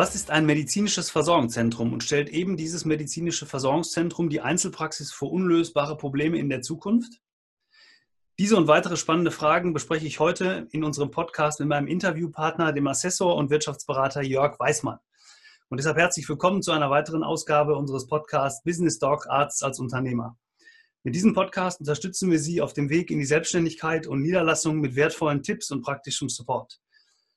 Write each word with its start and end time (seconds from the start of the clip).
Was 0.00 0.14
ist 0.14 0.30
ein 0.30 0.46
medizinisches 0.46 1.10
Versorgungszentrum 1.10 1.92
und 1.92 2.02
stellt 2.02 2.30
eben 2.30 2.56
dieses 2.56 2.86
medizinische 2.86 3.44
Versorgungszentrum 3.44 4.30
die 4.30 4.40
Einzelpraxis 4.40 5.12
vor 5.12 5.30
unlösbare 5.30 5.98
Probleme 5.98 6.38
in 6.38 6.48
der 6.48 6.62
Zukunft? 6.62 7.20
Diese 8.38 8.56
und 8.56 8.66
weitere 8.66 8.96
spannende 8.96 9.30
Fragen 9.30 9.74
bespreche 9.74 10.06
ich 10.06 10.18
heute 10.18 10.66
in 10.70 10.84
unserem 10.84 11.10
Podcast 11.10 11.60
mit 11.60 11.68
meinem 11.68 11.86
Interviewpartner, 11.86 12.72
dem 12.72 12.86
Assessor 12.86 13.36
und 13.36 13.50
Wirtschaftsberater 13.50 14.22
Jörg 14.22 14.58
Weismann. 14.58 15.00
Und 15.68 15.76
deshalb 15.76 15.98
herzlich 15.98 16.26
willkommen 16.30 16.62
zu 16.62 16.72
einer 16.72 16.88
weiteren 16.88 17.22
Ausgabe 17.22 17.76
unseres 17.76 18.06
Podcasts 18.06 18.62
Business 18.64 18.98
Doc 18.98 19.26
Arzt 19.28 19.62
als 19.62 19.80
Unternehmer. 19.80 20.38
Mit 21.02 21.14
diesem 21.14 21.34
Podcast 21.34 21.78
unterstützen 21.78 22.30
wir 22.30 22.38
Sie 22.38 22.62
auf 22.62 22.72
dem 22.72 22.88
Weg 22.88 23.10
in 23.10 23.18
die 23.18 23.26
Selbstständigkeit 23.26 24.06
und 24.06 24.22
Niederlassung 24.22 24.80
mit 24.80 24.96
wertvollen 24.96 25.42
Tipps 25.42 25.70
und 25.70 25.82
praktischem 25.82 26.30
Support. 26.30 26.80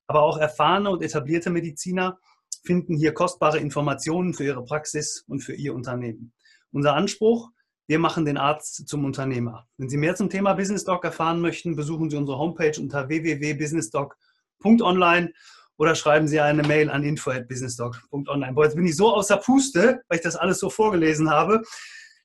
Aber 0.08 0.22
auch 0.22 0.38
erfahrene 0.38 0.91
und 0.91 1.04
etablierte 1.04 1.50
Mediziner 1.50 2.20
finden 2.63 2.95
hier 2.95 3.13
kostbare 3.13 3.59
Informationen 3.59 4.34
für 4.34 4.45
ihre 4.45 4.63
Praxis 4.63 5.23
und 5.27 5.41
für 5.41 5.54
ihr 5.54 5.76
Unternehmen. 5.76 6.31
Unser 6.71 6.95
Anspruch, 6.95 7.52
wir 7.88 7.99
machen 7.99 8.23
den 8.26 8.38
Arzt 8.38 8.88
zum 8.88 9.04
Unternehmer. 9.04 9.67
Wenn 9.77 9.90
Sie 9.90 9.98
mehr 9.98 10.16
zum 10.16 10.30
Thema 10.30 10.54
Business 10.54 10.85
Doc 10.85 11.04
erfahren 11.04 11.41
möchten, 11.41 11.76
besuchen 11.76 12.09
Sie 12.09 12.16
unsere 12.16 12.38
Homepage 12.38 12.80
unter 12.80 13.09
www.businessdoc.online 13.09 15.34
oder 15.76 15.95
schreiben 15.95 16.27
Sie 16.27 16.40
eine 16.40 16.62
Mail 16.63 16.90
an 16.90 17.04
info@businessdoc.online. 17.04 18.54
Boah, 18.54 18.63
jetzt 18.63 18.76
bin 18.76 18.85
ich 18.85 18.95
so 18.95 19.13
außer 19.13 19.35
Puste, 19.38 20.02
weil 20.07 20.20
ich 20.20 20.23
das 20.23 20.38
alles 20.38 20.59
so 20.59 20.70
vorgelesen 20.70 21.30
habe. 21.30 21.63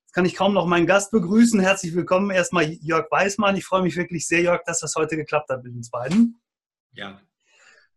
Jetzt 0.03 0.13
kann 0.13 0.25
ich 0.25 0.37
kaum 0.37 0.55
noch 0.55 0.67
meinen 0.67 0.87
Gast 0.87 1.11
begrüßen. 1.11 1.59
Herzlich 1.59 1.93
willkommen 1.95 2.31
erstmal 2.31 2.63
Jörg 2.65 3.11
Weismann. 3.11 3.57
Ich 3.57 3.65
freue 3.65 3.83
mich 3.83 3.97
wirklich 3.97 4.29
sehr, 4.29 4.43
Jörg, 4.43 4.63
dass 4.65 4.79
das 4.79 4.95
heute 4.95 5.17
geklappt 5.17 5.51
hat 5.51 5.65
mit 5.65 5.75
uns 5.75 5.91
beiden. 5.91 6.41
Ja. 6.93 7.21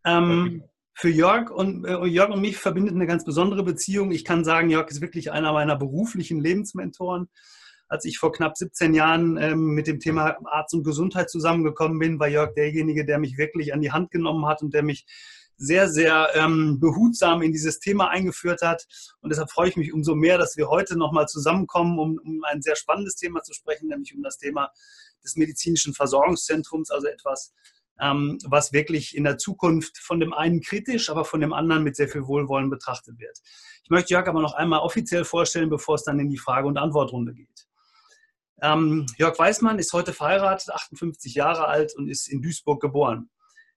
Ähm, 0.04 0.64
für 0.94 1.08
Jörg 1.08 1.50
und, 1.50 1.84
äh, 1.84 2.04
Jörg 2.04 2.30
und 2.30 2.40
mich 2.40 2.56
verbindet 2.56 2.94
eine 2.94 3.06
ganz 3.06 3.24
besondere 3.24 3.62
Beziehung. 3.62 4.10
Ich 4.12 4.24
kann 4.24 4.44
sagen, 4.44 4.70
Jörg 4.70 4.90
ist 4.90 5.00
wirklich 5.00 5.32
einer 5.32 5.52
meiner 5.52 5.76
beruflichen 5.76 6.40
Lebensmentoren. 6.40 7.28
Als 7.88 8.04
ich 8.04 8.18
vor 8.18 8.32
knapp 8.32 8.56
17 8.56 8.94
Jahren 8.94 9.36
ähm, 9.36 9.74
mit 9.74 9.86
dem 9.86 10.00
Thema 10.00 10.36
Arzt 10.44 10.74
und 10.74 10.84
Gesundheit 10.84 11.30
zusammengekommen 11.30 11.98
bin, 11.98 12.18
war 12.18 12.28
Jörg 12.28 12.54
derjenige, 12.54 13.04
der 13.04 13.18
mich 13.18 13.36
wirklich 13.36 13.74
an 13.74 13.80
die 13.80 13.92
Hand 13.92 14.10
genommen 14.10 14.46
hat 14.46 14.62
und 14.62 14.72
der 14.72 14.82
mich 14.82 15.06
sehr, 15.56 15.88
sehr 15.88 16.30
ähm, 16.34 16.80
behutsam 16.80 17.42
in 17.42 17.52
dieses 17.52 17.78
Thema 17.78 18.08
eingeführt 18.08 18.62
hat. 18.62 18.86
Und 19.20 19.30
deshalb 19.30 19.50
freue 19.50 19.68
ich 19.68 19.76
mich 19.76 19.92
umso 19.92 20.14
mehr, 20.14 20.38
dass 20.38 20.56
wir 20.56 20.68
heute 20.68 20.98
nochmal 20.98 21.28
zusammenkommen, 21.28 21.98
um, 21.98 22.18
um 22.18 22.44
ein 22.44 22.62
sehr 22.62 22.76
spannendes 22.76 23.16
Thema 23.16 23.42
zu 23.42 23.54
sprechen, 23.54 23.88
nämlich 23.88 24.14
um 24.14 24.22
das 24.22 24.38
Thema 24.38 24.70
des 25.22 25.36
medizinischen 25.36 25.94
Versorgungszentrums, 25.94 26.90
also 26.90 27.06
etwas, 27.06 27.52
ähm, 28.00 28.38
was 28.44 28.72
wirklich 28.72 29.16
in 29.16 29.24
der 29.24 29.38
Zukunft 29.38 29.98
von 29.98 30.20
dem 30.20 30.32
einen 30.32 30.60
kritisch, 30.60 31.10
aber 31.10 31.24
von 31.24 31.40
dem 31.40 31.52
anderen 31.52 31.84
mit 31.84 31.96
sehr 31.96 32.08
viel 32.08 32.26
Wohlwollen 32.26 32.70
betrachtet 32.70 33.18
wird. 33.18 33.38
Ich 33.84 33.90
möchte 33.90 34.14
Jörg 34.14 34.26
aber 34.28 34.40
noch 34.40 34.54
einmal 34.54 34.80
offiziell 34.80 35.24
vorstellen, 35.24 35.70
bevor 35.70 35.96
es 35.96 36.04
dann 36.04 36.18
in 36.18 36.30
die 36.30 36.38
Frage- 36.38 36.68
und 36.68 36.78
Antwortrunde 36.78 37.34
geht. 37.34 37.66
Ähm, 38.62 39.06
Jörg 39.18 39.38
Weißmann 39.38 39.78
ist 39.78 39.92
heute 39.92 40.12
verheiratet, 40.12 40.70
58 40.70 41.34
Jahre 41.34 41.66
alt 41.66 41.94
und 41.96 42.08
ist 42.08 42.28
in 42.28 42.42
Duisburg 42.42 42.80
geboren. 42.80 43.28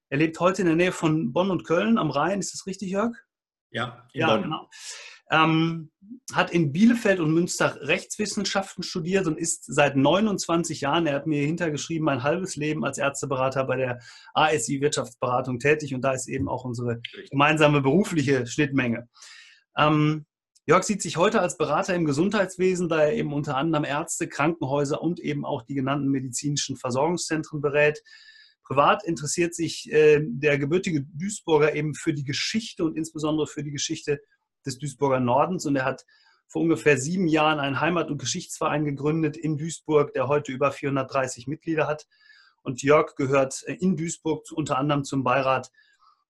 Er 0.09 0.19
lebt 0.19 0.39
heute 0.39 0.61
in 0.61 0.67
der 0.67 0.75
Nähe 0.75 0.91
von 0.91 1.33
Bonn 1.33 1.49
und 1.49 1.63
Köln 1.63 1.97
am 1.97 2.11
Rhein. 2.11 2.39
Ist 2.39 2.53
das 2.53 2.67
richtig, 2.67 2.91
Jörg? 2.91 3.15
Ja, 3.71 4.07
in 4.13 4.21
ja, 4.21 4.27
Bonn. 4.27 4.43
genau. 4.43 4.69
Ähm, 5.31 5.91
hat 6.33 6.51
in 6.51 6.71
Bielefeld 6.71 7.19
und 7.19 7.33
Münster 7.33 7.79
Rechtswissenschaften 7.81 8.83
studiert 8.83 9.27
und 9.27 9.37
ist 9.37 9.65
seit 9.65 9.95
29 9.95 10.81
Jahren, 10.81 11.07
er 11.07 11.15
hat 11.15 11.27
mir 11.27 11.45
hintergeschrieben, 11.45 12.09
ein 12.09 12.23
halbes 12.23 12.55
Leben 12.55 12.85
als 12.85 12.97
Ärzteberater 12.97 13.63
bei 13.63 13.75
der 13.75 13.99
ASI 14.33 14.81
Wirtschaftsberatung 14.81 15.59
tätig 15.59 15.93
und 15.95 16.01
da 16.01 16.13
ist 16.13 16.27
eben 16.27 16.47
auch 16.47 16.63
unsere 16.63 17.01
gemeinsame 17.31 17.81
berufliche 17.81 18.45
Schnittmenge. 18.45 19.07
Ähm, 19.77 20.25
Jörg 20.67 20.83
sieht 20.83 21.03
sich 21.03 21.17
heute 21.17 21.41
als 21.41 21.57
Berater 21.57 21.93
im 21.93 22.05
Gesundheitswesen, 22.05 22.89
da 22.89 23.03
er 23.03 23.13
eben 23.13 23.33
unter 23.33 23.55
anderem 23.55 23.85
Ärzte, 23.85 24.27
Krankenhäuser 24.27 24.99
und 24.99 25.19
eben 25.19 25.45
auch 25.45 25.61
die 25.61 25.75
genannten 25.75 26.09
medizinischen 26.09 26.75
Versorgungszentren 26.75 27.61
berät. 27.61 28.01
Privat 28.63 29.03
interessiert 29.05 29.53
sich 29.53 29.91
äh, 29.91 30.21
der 30.23 30.57
gebürtige 30.57 31.03
Duisburger 31.03 31.75
eben 31.75 31.93
für 31.93 32.15
die 32.15 32.23
Geschichte 32.23 32.83
und 32.83 32.97
insbesondere 32.97 33.45
für 33.45 33.63
die 33.63 33.71
Geschichte 33.71 34.21
des 34.65 34.77
Duisburger 34.77 35.19
Nordens 35.19 35.65
und 35.65 35.75
er 35.75 35.85
hat 35.85 36.05
vor 36.47 36.61
ungefähr 36.61 36.97
sieben 36.97 37.27
Jahren 37.27 37.59
einen 37.59 37.79
Heimat- 37.79 38.09
und 38.09 38.17
Geschichtsverein 38.17 38.85
gegründet 38.85 39.37
in 39.37 39.57
Duisburg, 39.57 40.13
der 40.13 40.27
heute 40.27 40.51
über 40.51 40.71
430 40.71 41.47
Mitglieder 41.47 41.87
hat. 41.87 42.07
Und 42.61 42.81
Jörg 42.81 43.15
gehört 43.15 43.63
in 43.63 43.95
Duisburg 43.95 44.45
unter 44.51 44.77
anderem 44.77 45.03
zum 45.03 45.23
Beirat 45.23 45.71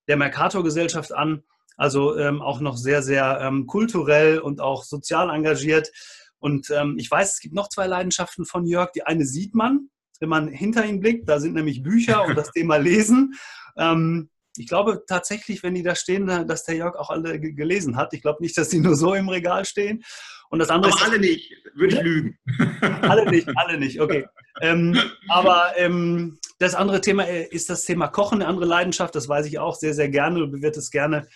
der 0.08 0.16
Mercator-Gesellschaft 0.16 1.12
an, 1.12 1.42
also 1.76 2.16
ähm, 2.16 2.40
auch 2.40 2.60
noch 2.60 2.76
sehr, 2.76 3.02
sehr 3.02 3.40
ähm, 3.40 3.66
kulturell 3.66 4.38
und 4.38 4.60
auch 4.60 4.84
sozial 4.84 5.30
engagiert. 5.30 5.90
Und 6.38 6.70
ähm, 6.70 6.96
ich 6.98 7.10
weiß, 7.10 7.34
es 7.34 7.40
gibt 7.40 7.54
noch 7.54 7.68
zwei 7.68 7.86
Leidenschaften 7.86 8.44
von 8.44 8.66
Jörg. 8.66 8.92
Die 8.92 9.04
eine 9.04 9.26
sieht 9.26 9.54
man, 9.54 9.90
wenn 10.20 10.28
man 10.28 10.48
hinter 10.48 10.84
ihn 10.86 11.00
blickt. 11.00 11.28
Da 11.28 11.40
sind 11.40 11.54
nämlich 11.54 11.82
Bücher 11.82 12.24
und 12.24 12.36
das 12.36 12.50
Thema 12.52 12.76
Lesen. 12.76 13.34
Ähm, 13.76 14.30
ich 14.58 14.66
glaube 14.66 15.04
tatsächlich, 15.06 15.62
wenn 15.62 15.74
die 15.74 15.82
da 15.82 15.94
stehen, 15.94 16.26
dass 16.26 16.64
der 16.64 16.76
Jörg 16.76 16.96
auch 16.96 17.10
alle 17.10 17.40
gelesen 17.40 17.96
hat. 17.96 18.12
Ich 18.12 18.22
glaube 18.22 18.42
nicht, 18.42 18.56
dass 18.56 18.68
die 18.68 18.80
nur 18.80 18.96
so 18.96 19.14
im 19.14 19.28
Regal 19.28 19.64
stehen. 19.64 20.02
Und 20.48 20.60
das 20.60 20.70
andere 20.70 20.92
aber 20.92 21.00
ist, 21.00 21.08
alle 21.08 21.18
nicht, 21.18 21.52
würde 21.74 21.96
ich 21.96 22.02
lügen. 22.02 22.38
alle 23.02 23.28
nicht, 23.30 23.48
alle 23.56 23.78
nicht, 23.78 24.00
okay. 24.00 24.26
Ähm, 24.60 24.98
aber 25.28 25.72
ähm, 25.76 26.38
das 26.58 26.74
andere 26.74 27.00
Thema 27.00 27.24
äh, 27.24 27.46
ist 27.48 27.68
das 27.68 27.84
Thema 27.84 28.08
Kochen, 28.08 28.40
eine 28.40 28.46
andere 28.46 28.66
Leidenschaft, 28.66 29.14
das 29.14 29.28
weiß 29.28 29.46
ich 29.46 29.58
auch 29.58 29.74
sehr, 29.74 29.92
sehr 29.92 30.08
gerne. 30.08 30.38
Du 30.38 30.50
bewirtest 30.50 30.92
gerne 30.92 31.26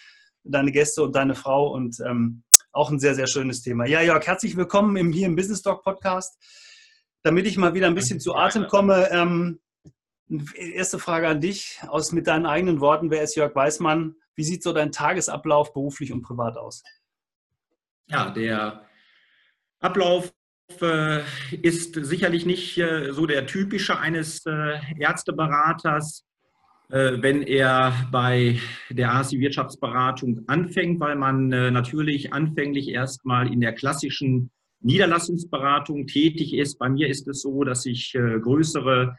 deine 0.44 0.72
Gäste 0.72 1.03
und 1.03 1.14
deine 1.16 1.34
Frau 1.34 1.72
und 1.72 1.98
ähm, 2.06 2.42
auch 2.72 2.91
ein 2.91 3.00
sehr, 3.00 3.14
sehr 3.14 3.26
schönes 3.26 3.62
Thema. 3.62 3.86
Ja, 3.86 4.00
Jörg, 4.00 4.26
herzlich 4.26 4.56
willkommen 4.56 4.97
im, 4.97 5.12
hier 5.12 5.26
im 5.26 5.36
Business 5.36 5.62
Talk 5.62 5.82
Podcast. 5.82 6.38
Damit 7.22 7.47
ich 7.47 7.59
mal 7.59 7.75
wieder 7.75 7.88
ein 7.88 7.94
bisschen 7.94 8.20
zu 8.20 8.34
Atem 8.34 8.66
komme, 8.69 9.10
ähm, 9.10 9.60
Erste 10.54 10.98
Frage 10.98 11.28
an 11.28 11.41
dich, 11.41 11.80
aus 11.88 12.12
mit 12.12 12.28
deinen 12.28 12.46
eigenen 12.46 12.80
Worten. 12.80 13.10
Wer 13.10 13.22
ist 13.22 13.34
Jörg 13.34 13.54
Weißmann? 13.54 14.14
Wie 14.36 14.44
sieht 14.44 14.62
so 14.62 14.72
dein 14.72 14.92
Tagesablauf 14.92 15.72
beruflich 15.72 16.12
und 16.12 16.22
privat 16.22 16.56
aus? 16.56 16.84
Ja, 18.08 18.30
der 18.30 18.86
Ablauf 19.80 20.32
äh, 20.80 21.22
ist 21.62 21.94
sicherlich 21.94 22.46
nicht 22.46 22.78
äh, 22.78 23.12
so 23.12 23.26
der 23.26 23.46
typische 23.46 23.98
eines 23.98 24.46
äh, 24.46 24.78
Ärzteberaters, 24.98 26.24
äh, 26.91 27.14
wenn 27.20 27.42
er 27.42 27.92
bei 28.12 28.60
der 28.88 29.14
ASI 29.14 29.41
Wirtschaftsberatung 29.41 30.44
anfängt, 30.47 31.00
weil 31.00 31.16
man 31.16 31.50
äh, 31.52 31.70
natürlich 31.70 32.32
anfänglich 32.32 32.88
erstmal 32.88 33.52
in 33.52 33.60
der 33.60 33.72
klassischen 33.72 34.50
Niederlassungsberatung 34.80 36.06
tätig 36.06 36.54
ist. 36.54 36.78
Bei 36.78 36.88
mir 36.88 37.08
ist 37.08 37.26
es 37.26 37.42
so, 37.42 37.64
dass 37.64 37.84
ich 37.84 38.14
äh, 38.14 38.38
größere 38.38 39.16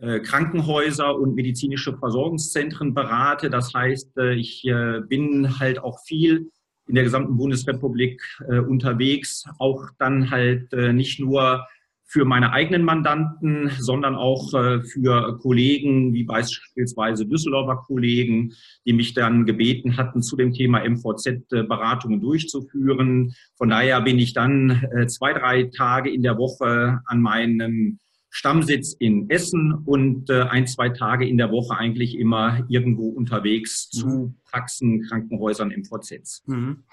Krankenhäuser 0.00 1.16
und 1.16 1.34
medizinische 1.34 1.96
Versorgungszentren 1.96 2.94
berate. 2.94 3.50
Das 3.50 3.74
heißt, 3.74 4.16
äh, 4.18 4.34
ich 4.34 4.64
äh, 4.64 5.00
bin 5.00 5.58
halt 5.58 5.80
auch 5.80 5.98
viel 6.06 6.50
in 6.86 6.94
der 6.94 7.04
gesamten 7.04 7.36
Bundesrepublik 7.36 8.22
unterwegs, 8.66 9.44
auch 9.58 9.84
dann 9.98 10.30
halt 10.30 10.72
nicht 10.72 11.20
nur 11.20 11.66
für 12.06 12.24
meine 12.24 12.54
eigenen 12.54 12.82
Mandanten, 12.82 13.70
sondern 13.78 14.14
auch 14.14 14.48
für 14.48 15.38
Kollegen, 15.42 16.14
wie 16.14 16.24
beispielsweise 16.24 17.26
Düsseldorfer 17.26 17.82
Kollegen, 17.86 18.54
die 18.86 18.94
mich 18.94 19.12
dann 19.12 19.44
gebeten 19.44 19.98
hatten, 19.98 20.22
zu 20.22 20.34
dem 20.34 20.54
Thema 20.54 20.82
MVZ-Beratungen 20.82 22.22
durchzuführen. 22.22 23.34
Von 23.58 23.68
daher 23.68 24.00
bin 24.00 24.18
ich 24.18 24.32
dann 24.32 24.82
zwei, 25.08 25.34
drei 25.34 25.64
Tage 25.64 26.10
in 26.10 26.22
der 26.22 26.38
Woche 26.38 27.00
an 27.04 27.20
meinem 27.20 27.98
Stammsitz 28.30 28.92
in 28.92 29.30
Essen 29.30 29.72
und 29.72 30.28
äh, 30.28 30.42
ein, 30.42 30.66
zwei 30.66 30.90
Tage 30.90 31.26
in 31.26 31.38
der 31.38 31.50
Woche 31.50 31.76
eigentlich 31.76 32.18
immer 32.18 32.64
irgendwo 32.68 33.08
unterwegs 33.08 33.88
zu 33.88 34.06
mhm. 34.06 34.34
Praxen, 34.44 35.02
Krankenhäusern, 35.02 35.70
MVZs. 35.70 36.44
Mhm. 36.46 36.84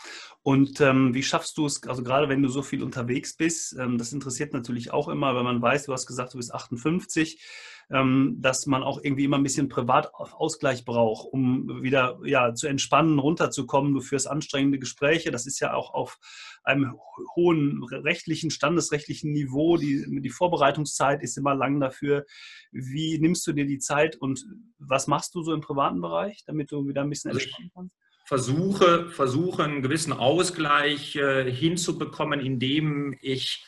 Und 0.43 0.79
ähm, 0.81 1.13
wie 1.13 1.23
schaffst 1.23 1.57
du 1.57 1.65
es, 1.65 1.83
also 1.87 2.03
gerade 2.03 2.29
wenn 2.29 2.41
du 2.41 2.49
so 2.49 2.61
viel 2.61 2.83
unterwegs 2.83 3.35
bist, 3.35 3.75
ähm, 3.77 3.97
das 3.97 4.13
interessiert 4.13 4.53
natürlich 4.53 4.93
auch 4.93 5.09
immer, 5.09 5.35
wenn 5.35 5.43
man 5.43 5.61
weiß, 5.61 5.85
du 5.85 5.93
hast 5.93 6.05
gesagt, 6.05 6.33
du 6.33 6.37
bist 6.37 6.53
58, 6.53 7.33
ähm, 7.33 7.41
dass 7.89 8.65
man 8.65 8.81
auch 8.81 8.99
irgendwie 9.03 9.25
immer 9.25 9.37
ein 9.37 9.43
bisschen 9.43 9.69
Privatausgleich 9.69 10.85
braucht, 10.85 11.27
um 11.31 11.83
wieder 11.83 12.19
ja, 12.23 12.53
zu 12.53 12.67
entspannen, 12.67 13.19
runterzukommen. 13.19 13.93
Du 13.93 14.01
führst 14.01 14.27
anstrengende 14.27 14.79
Gespräche. 14.79 15.31
Das 15.31 15.45
ist 15.45 15.59
ja 15.59 15.73
auch 15.73 15.93
auf 15.93 16.17
einem 16.63 16.97
hohen 17.35 17.83
rechtlichen, 17.83 18.49
standesrechtlichen 18.49 19.31
Niveau. 19.31 19.77
Die, 19.77 20.03
die 20.21 20.29
Vorbereitungszeit 20.29 21.21
ist 21.21 21.37
immer 21.37 21.53
lang 21.53 21.79
dafür. 21.79 22.25
Wie 22.71 23.19
nimmst 23.19 23.45
du 23.45 23.53
dir 23.53 23.65
die 23.65 23.79
Zeit 23.79 24.15
und 24.15 24.43
was 24.79 25.05
machst 25.05 25.35
du 25.35 25.43
so 25.43 25.53
im 25.53 25.61
privaten 25.61 26.01
Bereich, 26.01 26.43
damit 26.47 26.71
du 26.71 26.87
wieder 26.87 27.01
ein 27.01 27.09
bisschen 27.09 27.31
also 27.31 27.39
entspannen 27.39 27.71
kannst? 27.73 27.95
versuche, 28.25 29.09
versuche 29.11 29.63
einen 29.63 29.83
gewissen 29.83 30.11
Ausgleich 30.11 31.15
äh, 31.15 31.49
hinzubekommen, 31.51 32.39
indem 32.39 33.15
ich 33.21 33.63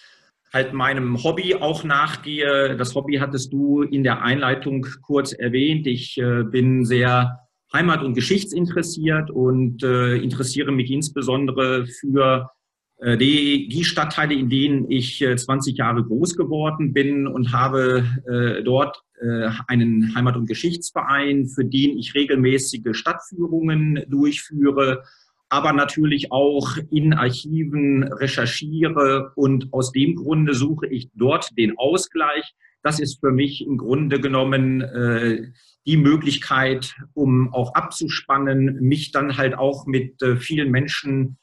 halt 0.54 0.74
meinem 0.74 1.24
Hobby 1.24 1.56
auch 1.56 1.84
nachgehe. 1.84 2.76
Das 2.78 2.96
Hobby 2.96 3.16
hattest 3.16 3.52
du 3.54 3.82
in 3.82 4.04
der 4.04 4.22
Einleitung 4.22 4.86
kurz 5.02 5.34
erwähnt. 5.34 5.88
Ich 5.88 6.18
äh, 6.18 6.44
bin 6.44 6.86
sehr 6.86 7.40
Heimat- 7.74 8.04
und 8.04 8.14
Geschichtsinteressiert 8.14 9.30
und 9.30 9.84
äh, 9.84 10.16
interessiere 10.16 10.72
mich 10.72 10.90
insbesondere 10.90 11.86
für 11.86 12.50
äh, 13.00 13.18
die, 13.18 13.68
die 13.68 13.84
Stadtteile, 13.84 14.34
in 14.34 14.50
denen 14.50 14.90
ich 14.90 15.20
20 15.20 15.74
äh, 15.74 15.78
Jahre 15.78 16.04
groß 16.04 16.38
geworden 16.38 16.94
bin 16.94 17.28
und 17.28 17.52
habe 17.52 18.06
dort 18.64 19.02
einen 19.66 20.14
Heimat- 20.14 20.38
und 20.38 20.46
Geschichtsverein, 20.46 21.48
für 21.48 21.66
den 21.66 21.98
ich 21.98 22.14
regelmäßige 22.14 22.96
Stadtführungen 22.96 24.04
durchführe, 24.08 25.02
aber 25.50 25.74
natürlich 25.74 26.32
auch 26.32 26.78
in 26.92 27.14
Archiven 27.14 28.04
recherchiere 28.04 29.32
und 29.36 29.72
aus 29.72 29.92
dem 29.92 30.16
Grunde 30.16 30.54
suche 30.54 30.88
ich 30.88 31.10
dort 31.16 31.58
den 31.58 31.78
Ausgleich. 31.78 32.54
Das 32.84 33.00
ist 33.00 33.20
für 33.20 33.32
mich 33.32 33.66
im 33.66 33.78
Grunde 33.78 34.20
genommen 34.20 34.82
äh, 34.82 35.52
die 35.86 35.98
Möglichkeit, 35.98 36.96
um 37.14 37.54
auch 37.54 37.74
abzuspannen, 37.76 38.80
mich 38.82 39.12
dann 39.12 39.38
halt 39.38 39.58
auch 39.58 39.88
mit 39.88 40.22
äh, 40.22 40.36
vielen 40.36 40.70
Menschen 40.70 41.38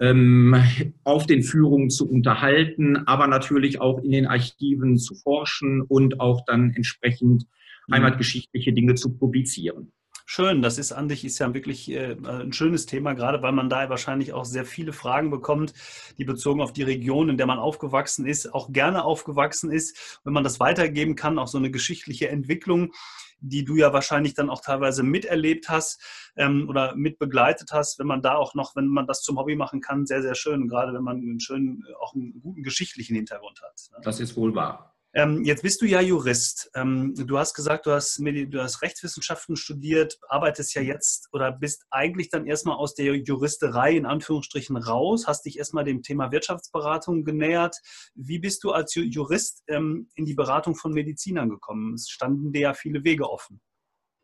ähm, 0.00 0.56
auf 1.04 1.26
den 1.26 1.42
Führungen 1.42 1.90
zu 1.90 2.10
unterhalten, 2.10 2.96
aber 3.06 3.26
natürlich 3.26 3.80
auch 3.80 4.02
in 4.02 4.10
den 4.10 4.26
Archiven 4.26 4.96
zu 4.96 5.14
forschen 5.14 5.82
und 5.82 6.20
auch 6.20 6.44
dann 6.46 6.72
entsprechend 6.74 7.46
mhm. 7.86 7.94
heimatgeschichtliche 7.94 8.72
Dinge 8.72 8.94
zu 8.94 9.14
publizieren. 9.14 9.92
Schön, 10.32 10.62
das 10.62 10.78
ist 10.78 10.92
an 10.92 11.08
sich 11.08 11.24
ist 11.24 11.40
ja 11.40 11.52
wirklich 11.54 11.90
äh, 11.90 12.12
ein 12.12 12.52
schönes 12.52 12.86
Thema, 12.86 13.14
gerade 13.14 13.42
weil 13.42 13.50
man 13.50 13.68
da 13.68 13.90
wahrscheinlich 13.90 14.32
auch 14.32 14.44
sehr 14.44 14.64
viele 14.64 14.92
Fragen 14.92 15.28
bekommt, 15.28 15.74
die 16.18 16.24
bezogen 16.24 16.60
auf 16.60 16.72
die 16.72 16.84
Region, 16.84 17.30
in 17.30 17.36
der 17.36 17.48
man 17.48 17.58
aufgewachsen 17.58 18.26
ist, 18.26 18.54
auch 18.54 18.70
gerne 18.70 19.02
aufgewachsen 19.02 19.72
ist. 19.72 20.20
Wenn 20.22 20.32
man 20.32 20.44
das 20.44 20.60
weitergeben 20.60 21.16
kann, 21.16 21.36
auch 21.36 21.48
so 21.48 21.58
eine 21.58 21.72
geschichtliche 21.72 22.28
Entwicklung, 22.28 22.92
die 23.40 23.64
du 23.64 23.74
ja 23.74 23.92
wahrscheinlich 23.92 24.34
dann 24.34 24.50
auch 24.50 24.60
teilweise 24.60 25.02
miterlebt 25.02 25.68
hast 25.68 26.00
ähm, 26.36 26.68
oder 26.68 26.94
mitbegleitet 26.94 27.72
hast, 27.72 27.98
wenn 27.98 28.06
man 28.06 28.22
da 28.22 28.36
auch 28.36 28.54
noch, 28.54 28.76
wenn 28.76 28.86
man 28.86 29.08
das 29.08 29.22
zum 29.22 29.36
Hobby 29.36 29.56
machen 29.56 29.80
kann, 29.80 30.06
sehr, 30.06 30.22
sehr 30.22 30.36
schön, 30.36 30.68
gerade 30.68 30.94
wenn 30.94 31.02
man 31.02 31.16
einen 31.16 31.40
schönen, 31.40 31.84
auch 32.00 32.14
einen 32.14 32.40
guten 32.40 32.62
geschichtlichen 32.62 33.16
Hintergrund 33.16 33.60
hat. 33.62 33.80
Ne? 33.90 33.98
Das 34.04 34.20
ist 34.20 34.36
wohl 34.36 34.54
wahr. 34.54 34.89
Ähm, 35.12 35.42
jetzt 35.42 35.62
bist 35.62 35.82
du 35.82 35.86
ja 35.86 36.00
Jurist. 36.00 36.70
Ähm, 36.74 37.14
du 37.16 37.36
hast 37.36 37.54
gesagt, 37.54 37.86
du 37.86 37.90
hast, 37.90 38.18
du 38.20 38.62
hast 38.62 38.82
Rechtswissenschaften 38.82 39.56
studiert, 39.56 40.18
arbeitest 40.28 40.74
ja 40.74 40.82
jetzt 40.82 41.28
oder 41.32 41.50
bist 41.50 41.84
eigentlich 41.90 42.30
dann 42.30 42.46
erstmal 42.46 42.76
aus 42.76 42.94
der 42.94 43.16
Juristerei 43.16 43.96
in 43.96 44.06
Anführungsstrichen 44.06 44.76
raus, 44.76 45.26
hast 45.26 45.46
dich 45.46 45.58
erstmal 45.58 45.84
dem 45.84 46.02
Thema 46.02 46.30
Wirtschaftsberatung 46.30 47.24
genähert. 47.24 47.76
Wie 48.14 48.38
bist 48.38 48.62
du 48.62 48.70
als 48.70 48.94
Jurist 48.94 49.64
ähm, 49.66 50.08
in 50.14 50.26
die 50.26 50.34
Beratung 50.34 50.76
von 50.76 50.92
Medizinern 50.92 51.48
gekommen? 51.48 51.94
Es 51.94 52.08
standen 52.08 52.52
dir 52.52 52.60
ja 52.60 52.74
viele 52.74 53.02
Wege 53.02 53.28
offen. 53.28 53.60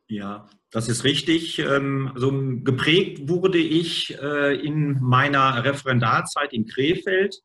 Ja, 0.08 0.48
das 0.70 0.88
ist 0.88 1.02
richtig. 1.02 1.66
Also 1.66 2.32
geprägt 2.62 3.28
wurde 3.28 3.58
ich 3.58 4.16
äh, 4.22 4.54
in 4.54 5.00
meiner 5.00 5.64
Referendarzeit 5.64 6.52
in 6.52 6.64
Krefeld 6.64 7.42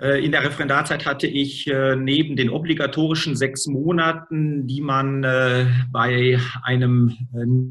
in 0.00 0.30
der 0.30 0.44
Referendarzeit 0.44 1.06
hatte 1.06 1.26
ich 1.26 1.66
äh, 1.66 1.96
neben 1.96 2.36
den 2.36 2.50
obligatorischen 2.50 3.34
sechs 3.34 3.66
Monaten, 3.66 4.66
die 4.66 4.80
man 4.80 5.24
äh, 5.24 5.66
bei 5.90 6.38
einem 6.62 7.16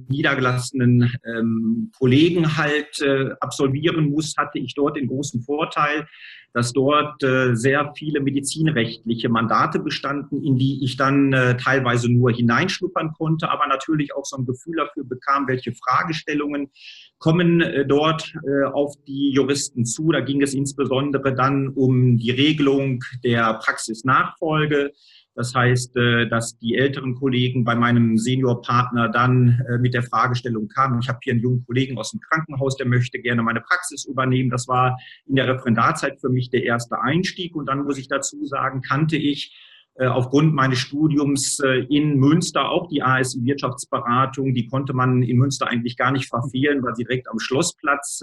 niedergelassenen 0.09 1.13
ähm, 1.25 1.91
Kollegen 1.97 2.57
halt 2.57 3.01
absolvieren 3.39 4.09
muss, 4.09 4.35
hatte 4.37 4.59
ich 4.59 4.73
dort 4.73 4.97
den 4.97 5.07
großen 5.07 5.41
Vorteil, 5.41 6.05
dass 6.53 6.73
dort 6.73 7.21
sehr 7.21 7.93
viele 7.95 8.19
medizinrechtliche 8.19 9.29
Mandate 9.29 9.79
bestanden, 9.79 10.43
in 10.43 10.57
die 10.57 10.83
ich 10.83 10.97
dann 10.97 11.31
teilweise 11.61 12.11
nur 12.11 12.31
hineinschnuppern 12.31 13.13
konnte, 13.13 13.49
aber 13.49 13.67
natürlich 13.67 14.15
auch 14.15 14.25
so 14.25 14.37
ein 14.37 14.45
Gefühl 14.45 14.77
dafür 14.77 15.03
bekam, 15.03 15.47
welche 15.47 15.73
Fragestellungen 15.73 16.71
kommen 17.19 17.63
dort 17.87 18.33
auf 18.73 18.95
die 19.07 19.31
Juristen 19.31 19.85
zu. 19.85 20.11
Da 20.11 20.21
ging 20.21 20.41
es 20.41 20.53
insbesondere 20.53 21.35
dann 21.35 21.69
um 21.69 22.17
die 22.17 22.31
Regelung 22.31 23.03
der 23.23 23.55
Praxisnachfolge. 23.55 24.93
Das 25.37 25.53
heißt, 25.53 25.95
äh, 25.97 26.27
dass 26.27 26.57
die 26.57 26.75
älteren 26.75 27.13
Kollegen 27.13 27.63
bei 27.63 27.75
meinem 27.75 28.17
Seniorpartner 28.17 29.07
dann 29.07 29.63
äh, 29.69 29.77
mit 29.77 29.93
der 29.93 30.01
Fragestellung 30.01 30.67
kamen, 30.67 30.99
ich 30.99 31.09
habe 31.09 31.19
hier 31.21 31.33
einen 31.33 31.43
jungen 31.43 31.63
Kollegen 31.63 31.95
aus 31.99 32.09
dem 32.09 32.19
Krankenhaus, 32.21 32.75
der 32.75 32.87
möchte 32.87 33.19
gerne 33.19 33.43
meine 33.43 33.61
Praxis 33.61 34.05
übernehmen. 34.05 34.49
Das 34.49 34.67
war 34.67 34.97
in 35.27 35.35
der 35.35 35.47
Referendarzeit 35.47 36.19
für 36.19 36.29
mich 36.29 36.49
der 36.49 36.63
erste 36.63 36.99
Einstieg. 36.99 37.55
Und 37.55 37.67
dann 37.67 37.83
muss 37.83 37.99
ich 37.99 38.07
dazu 38.07 38.43
sagen, 38.45 38.81
kannte 38.81 39.15
ich 39.15 39.55
äh, 39.99 40.07
aufgrund 40.07 40.55
meines 40.55 40.79
Studiums 40.79 41.59
in 41.87 42.17
Münster 42.17 42.71
auch 42.71 42.87
die 42.87 43.03
ASI 43.03 43.45
Wirtschaftsberatung. 43.45 44.55
Die 44.55 44.65
konnte 44.65 44.93
man 44.93 45.21
in 45.21 45.37
Münster 45.37 45.67
eigentlich 45.67 45.97
gar 45.97 46.11
nicht 46.11 46.29
verfehlen, 46.29 46.81
weil 46.81 46.95
sie 46.95 47.03
direkt 47.03 47.29
am 47.29 47.37
Schlossplatz 47.37 48.21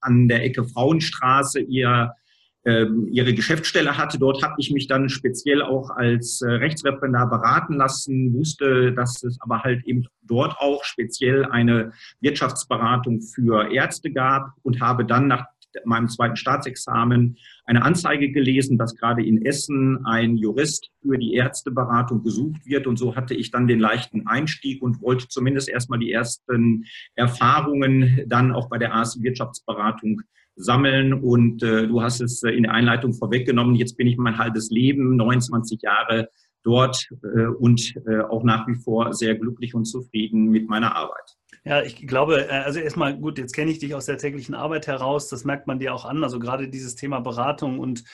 an 0.00 0.28
der 0.28 0.42
Ecke 0.42 0.64
Frauenstraße 0.64 1.60
ihr 1.60 2.14
ihre 3.10 3.32
Geschäftsstelle 3.32 3.96
hatte. 3.96 4.18
Dort 4.18 4.42
habe 4.42 4.54
ich 4.58 4.72
mich 4.72 4.88
dann 4.88 5.08
speziell 5.08 5.62
auch 5.62 5.90
als 5.90 6.42
äh, 6.42 6.50
Rechtsreferendar 6.50 7.30
beraten 7.30 7.74
lassen, 7.74 8.34
wusste, 8.34 8.92
dass 8.92 9.22
es 9.22 9.38
aber 9.40 9.62
halt 9.62 9.84
eben 9.86 10.06
dort 10.22 10.56
auch 10.58 10.82
speziell 10.84 11.44
eine 11.44 11.92
Wirtschaftsberatung 12.20 13.20
für 13.20 13.70
Ärzte 13.72 14.10
gab 14.10 14.52
und 14.62 14.80
habe 14.80 15.04
dann 15.04 15.28
nach 15.28 15.46
meinem 15.84 16.08
zweiten 16.08 16.36
Staatsexamen 16.36 17.36
eine 17.64 17.82
Anzeige 17.82 18.30
gelesen, 18.30 18.78
dass 18.78 18.96
gerade 18.96 19.24
in 19.24 19.44
Essen 19.44 20.04
ein 20.06 20.36
Jurist 20.36 20.90
für 21.02 21.18
die 21.18 21.34
Ärzteberatung 21.34 22.22
gesucht 22.22 22.64
wird. 22.64 22.86
Und 22.86 22.98
so 22.98 23.16
hatte 23.16 23.34
ich 23.34 23.50
dann 23.50 23.66
den 23.66 23.80
leichten 23.80 24.26
Einstieg 24.26 24.82
und 24.82 25.02
wollte 25.02 25.28
zumindest 25.28 25.68
erstmal 25.68 25.98
die 25.98 26.12
ersten 26.12 26.84
Erfahrungen 27.14 28.24
dann 28.26 28.52
auch 28.52 28.68
bei 28.68 28.78
der 28.78 28.94
AS 28.94 29.20
Wirtschaftsberatung 29.22 30.22
sammeln. 30.56 31.12
Und 31.12 31.62
äh, 31.62 31.86
du 31.86 32.02
hast 32.02 32.20
es 32.20 32.42
äh, 32.42 32.50
in 32.50 32.64
der 32.64 32.72
Einleitung 32.72 33.12
vorweggenommen. 33.14 33.74
Jetzt 33.74 33.96
bin 33.96 34.06
ich 34.06 34.16
mein 34.16 34.38
halbes 34.38 34.70
Leben, 34.70 35.16
29 35.16 35.82
Jahre 35.82 36.28
dort 36.66 37.08
äh, 37.22 37.46
und 37.46 37.94
äh, 38.06 38.20
auch 38.20 38.42
nach 38.42 38.66
wie 38.66 38.74
vor 38.74 39.12
sehr 39.12 39.36
glücklich 39.36 39.74
und 39.74 39.84
zufrieden 39.84 40.50
mit 40.50 40.68
meiner 40.68 40.96
Arbeit. 40.96 41.36
Ja, 41.66 41.82
ich 41.82 42.06
glaube, 42.06 42.48
äh, 42.48 42.52
also 42.52 42.78
erstmal 42.78 43.18
gut, 43.18 43.38
jetzt 43.38 43.52
kenne 43.52 43.72
ich 43.72 43.80
dich 43.80 43.92
aus 43.92 44.06
der 44.06 44.18
täglichen 44.18 44.54
Arbeit 44.54 44.86
heraus, 44.86 45.28
das 45.28 45.44
merkt 45.44 45.66
man 45.66 45.80
dir 45.80 45.92
auch 45.94 46.04
an, 46.04 46.22
also 46.22 46.38
gerade 46.38 46.68
dieses 46.68 46.94
Thema 46.94 47.18
Beratung 47.18 47.80
und 47.80 48.04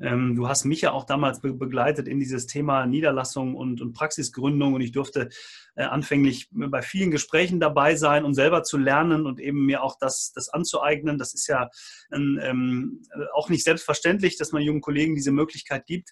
ähm, 0.00 0.36
du 0.36 0.46
hast 0.46 0.64
mich 0.64 0.82
ja 0.82 0.92
auch 0.92 1.04
damals 1.04 1.40
be 1.40 1.52
begleitet 1.52 2.06
in 2.06 2.20
dieses 2.20 2.46
Thema 2.46 2.86
Niederlassung 2.86 3.56
und, 3.56 3.80
und 3.80 3.92
Praxisgründung 3.92 4.74
und 4.74 4.82
ich 4.82 4.92
durfte 4.92 5.30
äh, 5.74 5.82
anfänglich 5.82 6.48
bei 6.52 6.80
vielen 6.80 7.10
Gesprächen 7.10 7.58
dabei 7.58 7.96
sein, 7.96 8.24
um 8.24 8.34
selber 8.34 8.62
zu 8.62 8.78
lernen 8.78 9.26
und 9.26 9.40
eben 9.40 9.66
mir 9.66 9.82
auch 9.82 9.96
das, 9.98 10.32
das 10.32 10.48
anzueignen. 10.48 11.18
Das 11.18 11.34
ist 11.34 11.48
ja 11.48 11.70
ähm, 12.12 13.02
auch 13.34 13.48
nicht 13.48 13.64
selbstverständlich, 13.64 14.38
dass 14.38 14.52
man 14.52 14.62
jungen 14.62 14.80
Kollegen 14.80 15.16
diese 15.16 15.32
Möglichkeit 15.32 15.86
gibt. 15.86 16.10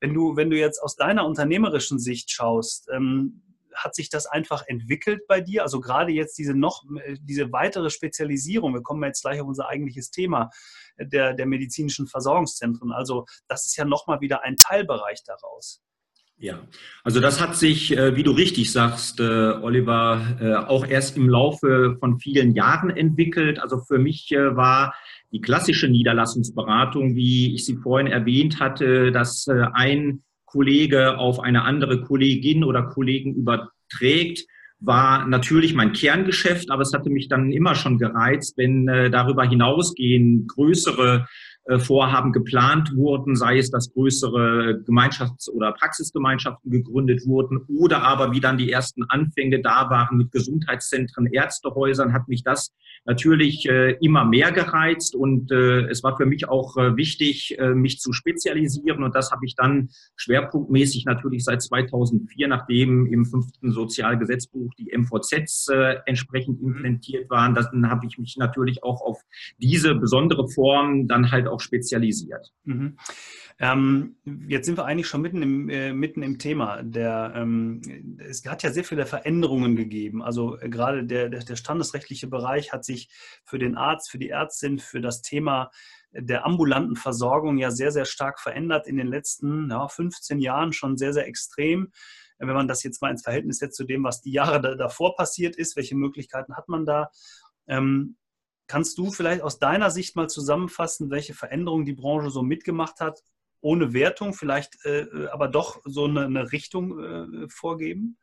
Wenn 0.00 0.14
du, 0.14 0.36
wenn 0.36 0.48
du 0.48 0.56
jetzt 0.56 0.82
aus 0.82 0.96
deiner 0.96 1.26
unternehmerischen 1.26 1.98
Sicht 1.98 2.30
schaust, 2.30 2.88
ähm, 2.90 3.42
hat 3.74 3.94
sich 3.94 4.08
das 4.10 4.26
einfach 4.26 4.64
entwickelt 4.66 5.26
bei 5.26 5.40
dir? 5.40 5.62
Also 5.62 5.80
gerade 5.80 6.12
jetzt 6.12 6.38
diese 6.38 6.54
noch, 6.54 6.84
diese 7.20 7.52
weitere 7.52 7.90
Spezialisierung, 7.90 8.74
wir 8.74 8.82
kommen 8.82 9.02
jetzt 9.04 9.22
gleich 9.22 9.40
auf 9.40 9.48
unser 9.48 9.68
eigentliches 9.68 10.10
Thema 10.10 10.50
der, 10.98 11.34
der 11.34 11.46
medizinischen 11.46 12.06
Versorgungszentren. 12.06 12.92
Also 12.92 13.26
das 13.48 13.66
ist 13.66 13.76
ja 13.76 13.84
nochmal 13.84 14.20
wieder 14.20 14.42
ein 14.44 14.56
Teilbereich 14.56 15.22
daraus. 15.24 15.82
Ja, 16.42 16.58
also 17.04 17.20
das 17.20 17.38
hat 17.38 17.54
sich, 17.54 17.94
äh, 17.94 18.16
wie 18.16 18.22
du 18.22 18.30
richtig 18.30 18.72
sagst, 18.72 19.20
äh, 19.20 19.22
Oliver, 19.22 20.38
äh, 20.40 20.54
auch 20.54 20.86
erst 20.86 21.18
im 21.18 21.28
Laufe 21.28 21.98
von 22.00 22.18
vielen 22.18 22.54
Jahren 22.54 22.88
entwickelt. 22.88 23.60
Also 23.60 23.80
für 23.80 23.98
mich 23.98 24.30
war 24.30 24.94
die 25.32 25.42
klassische 25.42 25.86
Niederlassungsberatung, 25.88 27.14
wie 27.14 27.54
ich 27.54 27.66
sie 27.66 27.76
vorhin 27.76 28.06
erwähnt 28.06 28.58
hatte, 28.58 29.12
dass 29.12 29.46
ein 29.74 30.22
Kollege 30.50 31.18
auf 31.18 31.40
eine 31.40 31.62
andere 31.62 32.00
Kollegin 32.02 32.64
oder 32.64 32.82
Kollegen 32.82 33.34
überträgt, 33.34 34.46
war 34.80 35.26
natürlich 35.26 35.74
mein 35.74 35.92
Kerngeschäft, 35.92 36.70
aber 36.70 36.82
es 36.82 36.92
hatte 36.92 37.10
mich 37.10 37.28
dann 37.28 37.52
immer 37.52 37.74
schon 37.74 37.98
gereizt, 37.98 38.56
wenn 38.56 38.88
äh, 38.88 39.10
darüber 39.10 39.44
hinausgehend 39.44 40.48
größere 40.48 41.26
Vorhaben 41.78 42.32
geplant 42.32 42.94
wurden, 42.96 43.36
sei 43.36 43.58
es, 43.58 43.70
dass 43.70 43.92
größere 43.92 44.82
Gemeinschafts- 44.86 45.50
oder 45.50 45.72
Praxisgemeinschaften 45.72 46.70
gegründet 46.70 47.26
wurden 47.26 47.60
oder 47.68 48.02
aber 48.02 48.32
wie 48.32 48.40
dann 48.40 48.58
die 48.58 48.70
ersten 48.70 49.04
Anfänge 49.04 49.60
da 49.60 49.90
waren 49.90 50.16
mit 50.16 50.32
Gesundheitszentren, 50.32 51.26
Ärztehäusern, 51.26 52.12
hat 52.12 52.28
mich 52.28 52.42
das 52.42 52.72
natürlich 53.04 53.68
äh, 53.68 53.92
immer 54.00 54.24
mehr 54.24 54.52
gereizt 54.52 55.14
und 55.14 55.50
äh, 55.50 55.88
es 55.88 56.02
war 56.02 56.16
für 56.16 56.26
mich 56.26 56.48
auch 56.48 56.76
äh, 56.76 56.96
wichtig, 56.96 57.58
äh, 57.58 57.74
mich 57.74 57.98
zu 58.00 58.12
spezialisieren 58.12 59.02
und 59.02 59.14
das 59.14 59.30
habe 59.30 59.46
ich 59.46 59.54
dann 59.54 59.90
schwerpunktmäßig 60.16 61.06
natürlich 61.06 61.44
seit 61.44 61.62
2004, 61.62 62.48
nachdem 62.48 63.06
im 63.06 63.24
fünften 63.24 63.72
Sozialgesetzbuch 63.72 64.72
die 64.78 64.92
MVZs 64.96 65.68
äh, 65.68 65.96
entsprechend 66.06 66.60
mhm. 66.60 66.68
implementiert 66.68 67.30
waren, 67.30 67.54
dann 67.54 67.88
habe 67.88 68.06
ich 68.06 68.18
mich 68.18 68.36
natürlich 68.36 68.82
auch 68.82 69.00
auf 69.00 69.20
diese 69.58 69.94
besondere 69.94 70.48
Form 70.48 71.06
dann 71.06 71.30
halt 71.30 71.46
auch 71.46 71.59
spezialisiert. 71.60 72.52
Mhm. 72.64 72.98
Ähm, 73.58 74.16
jetzt 74.48 74.66
sind 74.66 74.78
wir 74.78 74.86
eigentlich 74.86 75.06
schon 75.06 75.20
mitten 75.20 75.42
im, 75.42 75.68
äh, 75.68 75.92
mitten 75.92 76.22
im 76.22 76.38
Thema. 76.38 76.82
Der, 76.82 77.32
ähm, 77.36 78.16
es 78.18 78.44
hat 78.46 78.62
ja 78.62 78.72
sehr 78.72 78.84
viele 78.84 79.04
Veränderungen 79.04 79.76
gegeben. 79.76 80.22
Also 80.22 80.58
äh, 80.58 80.68
gerade 80.68 81.04
der, 81.04 81.28
der, 81.28 81.44
der, 81.44 81.56
standesrechtliche 81.56 82.26
Bereich 82.26 82.72
hat 82.72 82.84
sich 82.84 83.10
für 83.44 83.58
den 83.58 83.76
Arzt, 83.76 84.10
für 84.10 84.18
die 84.18 84.30
Ärztin, 84.30 84.78
für 84.78 85.00
das 85.00 85.20
Thema 85.20 85.70
der 86.12 86.44
ambulanten 86.44 86.96
Versorgung 86.96 87.58
ja 87.58 87.70
sehr, 87.70 87.92
sehr 87.92 88.04
stark 88.04 88.40
verändert 88.40 88.86
in 88.86 88.96
den 88.96 89.06
letzten 89.06 89.70
ja, 89.70 89.86
15 89.86 90.40
Jahren 90.40 90.72
schon 90.72 90.96
sehr, 90.96 91.12
sehr 91.12 91.26
extrem. 91.26 91.92
Wenn 92.38 92.54
man 92.54 92.68
das 92.68 92.82
jetzt 92.82 93.02
mal 93.02 93.10
ins 93.10 93.22
Verhältnis 93.22 93.58
setzt 93.58 93.76
zu 93.76 93.84
dem, 93.84 94.02
was 94.02 94.22
die 94.22 94.32
Jahre 94.32 94.60
da, 94.60 94.74
davor 94.74 95.14
passiert 95.14 95.56
ist, 95.56 95.76
welche 95.76 95.94
Möglichkeiten 95.94 96.56
hat 96.56 96.68
man 96.68 96.86
da? 96.86 97.10
Ähm, 97.68 98.16
kannst 98.70 98.96
du 98.98 99.10
vielleicht 99.10 99.42
aus 99.42 99.58
deiner 99.58 99.90
Sicht 99.90 100.14
mal 100.14 100.28
zusammenfassen, 100.28 101.10
welche 101.10 101.34
Veränderungen 101.34 101.84
die 101.84 101.92
Branche 101.92 102.30
so 102.30 102.42
mitgemacht 102.42 103.00
hat 103.00 103.20
ohne 103.60 103.92
Wertung 103.92 104.32
vielleicht 104.32 104.84
äh, 104.84 105.06
aber 105.32 105.48
doch 105.48 105.80
so 105.84 106.04
eine, 106.04 106.24
eine 106.24 106.52
Richtung 106.52 106.98
äh, 106.98 107.48
vorgeben? 107.48 108.16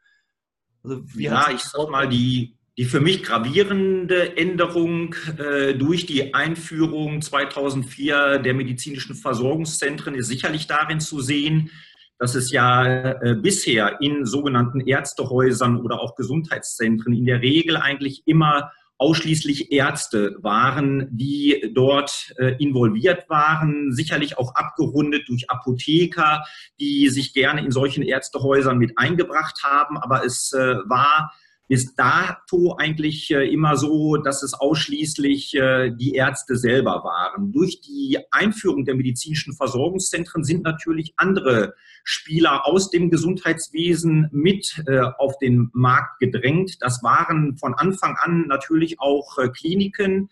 Also, 0.83 1.03
ja, 1.15 1.51
ich 1.51 1.61
sag 1.61 1.89
mal, 1.89 2.07
die, 2.07 2.55
die 2.77 2.85
für 2.85 3.01
mich 3.01 3.23
gravierende 3.23 4.37
Änderung 4.37 5.15
äh, 5.37 5.75
durch 5.75 6.05
die 6.05 6.33
Einführung 6.33 7.21
2004 7.21 8.39
der 8.39 8.53
medizinischen 8.53 9.15
Versorgungszentren 9.15 10.15
ist 10.15 10.27
sicherlich 10.27 10.65
darin 10.65 11.01
zu 11.01 11.21
sehen, 11.21 11.71
dass 12.19 12.33
es 12.33 12.51
ja 12.51 13.11
äh, 13.11 13.35
bisher 13.35 14.01
in 14.01 14.25
sogenannten 14.25 14.79
Ärztehäusern 14.79 15.77
oder 15.77 15.99
auch 15.99 16.15
Gesundheitszentren 16.15 17.13
in 17.13 17.25
der 17.25 17.41
Regel 17.41 17.77
eigentlich 17.77 18.23
immer 18.25 18.71
ausschließlich 18.97 19.71
Ärzte 19.71 20.35
waren, 20.39 21.07
die 21.11 21.71
dort 21.73 22.33
äh, 22.37 22.55
involviert 22.57 23.29
waren, 23.29 23.91
sicherlich 23.91 24.37
auch 24.37 24.55
abgerundet 24.55 25.29
durch 25.29 25.49
Apotheker, 25.49 26.43
die 26.79 27.09
sich 27.09 27.33
gerne 27.33 27.61
in 27.61 27.71
solchen 27.71 28.03
Ärztehäusern 28.03 28.77
mit 28.77 28.97
eingebracht 28.97 29.63
haben. 29.63 29.97
Aber 29.97 30.25
es 30.25 30.51
äh, 30.53 30.75
war 30.85 31.31
bis 31.67 31.95
dato 31.95 32.75
eigentlich 32.77 33.29
äh, 33.31 33.51
immer 33.51 33.75
so, 33.75 34.17
dass 34.17 34.41
es 34.41 34.53
ausschließlich 34.53 35.55
äh, 35.55 35.91
die 35.91 36.13
Ärzte 36.13 36.55
selber 36.55 37.03
waren. 37.03 37.51
Durch 37.51 37.81
die 37.81 38.17
Einführung 38.31 38.85
der 38.85 38.95
medizinischen 38.95 39.53
Versorgungszentren 39.53 40.43
sind 40.43 40.63
natürlich 40.63 41.13
andere 41.17 41.75
Spieler 42.05 42.65
aus 42.65 42.89
dem 42.89 43.09
Gesundheitswesen 43.09 44.29
mit 44.31 44.81
äh, 44.87 45.01
auf 45.17 45.37
den 45.39 45.69
Markt 45.73 46.19
gedrängt. 46.19 46.77
Das 46.79 47.03
waren 47.03 47.57
von 47.57 47.73
Anfang 47.73 48.15
an 48.17 48.47
natürlich 48.47 48.99
auch 48.99 49.37
Kliniken, 49.53 50.29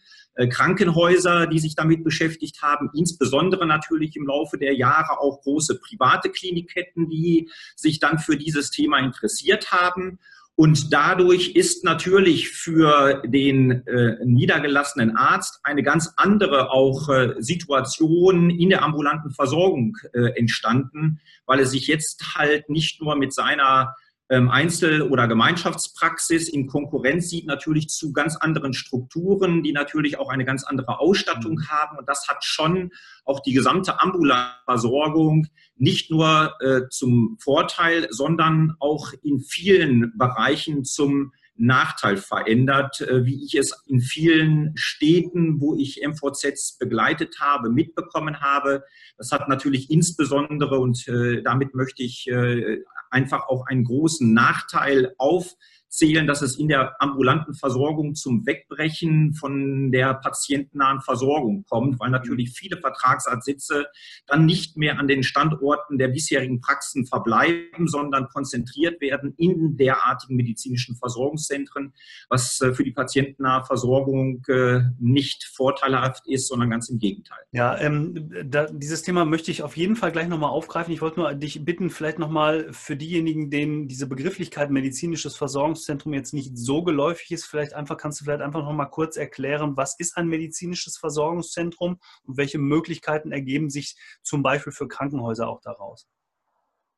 Krankenhäuser, 0.49 1.47
die 1.47 1.59
sich 1.59 1.75
damit 1.75 2.03
beschäftigt 2.03 2.61
haben, 2.61 2.89
insbesondere 2.93 3.65
natürlich 3.65 4.17
im 4.17 4.27
Laufe 4.27 4.57
der 4.57 4.75
Jahre 4.75 5.19
auch 5.19 5.41
große 5.41 5.79
private 5.79 6.29
Klinikketten, 6.29 7.09
die 7.09 7.49
sich 7.77 7.99
dann 7.99 8.19
für 8.19 8.35
dieses 8.35 8.69
Thema 8.69 8.99
interessiert 8.99 9.71
haben. 9.71 10.19
Und 10.57 10.93
dadurch 10.93 11.50
ist 11.55 11.83
natürlich 11.83 12.50
für 12.50 13.21
den 13.25 13.85
äh, 13.88 14.15
niedergelassenen 14.24 15.17
Arzt 15.17 15.59
eine 15.63 15.83
ganz 15.83 16.13
andere 16.15 16.71
auch 16.71 17.09
äh, 17.09 17.33
Situation 17.39 18.50
in 18.50 18.69
der 18.69 18.81
ambulanten 18.81 19.31
Versorgung 19.31 19.97
äh, 20.13 20.29
entstanden, 20.38 21.19
weil 21.45 21.59
er 21.59 21.65
sich 21.65 21.88
jetzt 21.88 22.35
halt 22.35 22.69
nicht 22.69 23.01
nur 23.01 23.17
mit 23.17 23.33
seiner 23.33 23.95
Einzel- 24.27 25.03
oder 25.03 25.27
Gemeinschaftspraxis 25.27 26.50
in 26.50 26.65
Konkurrenz 26.65 27.29
sieht 27.29 27.46
natürlich 27.46 27.89
zu 27.89 28.12
ganz 28.12 28.36
anderen 28.36 28.74
Strukturen, 28.74 29.62
die 29.62 29.72
natürlich 29.72 30.17
auch 30.17 30.29
eine 30.29 30.46
ganz 30.46 30.63
andere 30.63 31.00
Ausstattung 31.00 31.55
mhm. 31.55 31.67
haben. 31.70 31.98
Und 32.00 32.10
das 32.10 32.27
hat 32.27 32.44
schon 32.44 32.91
auch 33.24 33.39
die 33.41 33.53
gesamte 33.53 34.01
Ambulanversorgung 34.01 35.48
nicht 35.77 36.10
nur 36.10 36.55
äh, 36.60 36.89
zum 36.89 37.38
Vorteil, 37.39 38.08
sondern 38.10 38.75
auch 38.79 39.13
in 39.22 39.41
vielen 39.41 40.17
Bereichen 40.17 40.86
zum 40.86 41.32
Nachteil 41.58 42.17
verändert, 42.17 43.01
äh, 43.01 43.25
wie 43.25 43.46
ich 43.46 43.55
es 43.55 43.84
in 43.88 44.01
vielen 44.01 44.72
Städten, 44.75 45.62
wo 45.62 45.75
ich 45.75 46.01
MVZs 46.05 46.77
begleitet 46.79 47.39
habe, 47.39 47.70
mitbekommen 47.70 48.41
habe. 48.41 48.84
Das 49.17 49.32
hat 49.32 49.48
natürlich 49.48 49.89
insbesondere, 49.89 50.79
und 50.79 51.08
äh, 51.08 51.41
damit 51.44 51.74
möchte 51.74 52.03
ich 52.03 52.27
äh, 52.27 52.84
einfach 53.15 53.48
auch 53.48 53.65
einen 53.67 53.86
großen 53.86 54.34
Nachteil 54.34 55.15
auf 55.17 55.55
zählen, 55.95 56.27
dass 56.27 56.41
es 56.41 56.57
in 56.57 56.67
der 56.67 57.01
ambulanten 57.01 57.53
Versorgung 57.53 58.15
zum 58.15 58.45
Wegbrechen 58.45 59.33
von 59.33 59.91
der 59.91 60.13
patientennahen 60.15 60.99
Versorgung 61.01 61.63
kommt, 61.69 61.99
weil 61.99 62.09
natürlich 62.09 62.51
viele 62.51 62.77
Vertragsarztsitze 62.77 63.87
dann 64.27 64.45
nicht 64.45 64.75
mehr 64.75 64.99
an 64.99 65.07
den 65.07 65.23
Standorten 65.23 65.97
der 65.97 66.09
bisherigen 66.09 66.59
Praxen 66.59 67.05
verbleiben, 67.05 67.87
sondern 67.87 68.27
konzentriert 68.27 68.99
werden 68.99 69.33
in 69.37 69.77
derartigen 69.77 70.35
medizinischen 70.35 70.97
Versorgungszentren, 70.97 71.93
was 72.29 72.59
äh, 72.61 72.73
für 72.73 72.83
die 72.83 72.91
patientennahe 72.91 73.63
Versorgung 73.63 74.43
äh, 74.47 74.81
nicht 74.99 75.45
vorteilhaft 75.45 76.27
ist, 76.27 76.49
sondern 76.49 76.69
ganz 76.69 76.89
im 76.89 76.99
Gegenteil. 76.99 77.39
Ja, 77.51 77.77
ähm, 77.79 78.31
da, 78.45 78.65
dieses 78.65 79.03
Thema 79.03 79.23
möchte 79.23 79.49
ich 79.51 79.63
auf 79.63 79.77
jeden 79.77 79.95
Fall 79.95 80.11
gleich 80.11 80.27
nochmal 80.27 80.49
aufgreifen. 80.49 80.93
Ich 80.93 81.01
wollte 81.01 81.21
nur 81.21 81.33
dich 81.33 81.63
bitten, 81.63 81.89
vielleicht 81.89 82.19
nochmal 82.19 82.67
für 82.71 82.97
diejenigen, 82.97 83.49
denen 83.49 83.87
diese 83.87 84.07
Begrifflichkeit 84.07 84.69
medizinisches 84.71 85.37
Versorgungszentrum 85.37 85.84
Versorgungszentrum 85.85 86.13
jetzt 86.13 86.33
nicht 86.33 86.57
so 86.57 86.83
geläufig 86.83 87.31
ist, 87.31 87.45
vielleicht 87.45 87.73
einfach 87.73 87.97
kannst 87.97 88.19
du 88.19 88.25
vielleicht 88.25 88.41
einfach 88.41 88.63
noch 88.63 88.73
mal 88.73 88.85
kurz 88.87 89.17
erklären, 89.17 89.77
was 89.77 89.95
ist 89.99 90.17
ein 90.17 90.27
medizinisches 90.27 90.97
Versorgungszentrum 90.97 91.99
und 92.23 92.37
welche 92.37 92.57
Möglichkeiten 92.57 93.31
ergeben 93.31 93.69
sich 93.69 93.95
zum 94.23 94.41
Beispiel 94.43 94.73
für 94.73 94.87
Krankenhäuser 94.87 95.47
auch 95.47 95.61
daraus? 95.61 96.07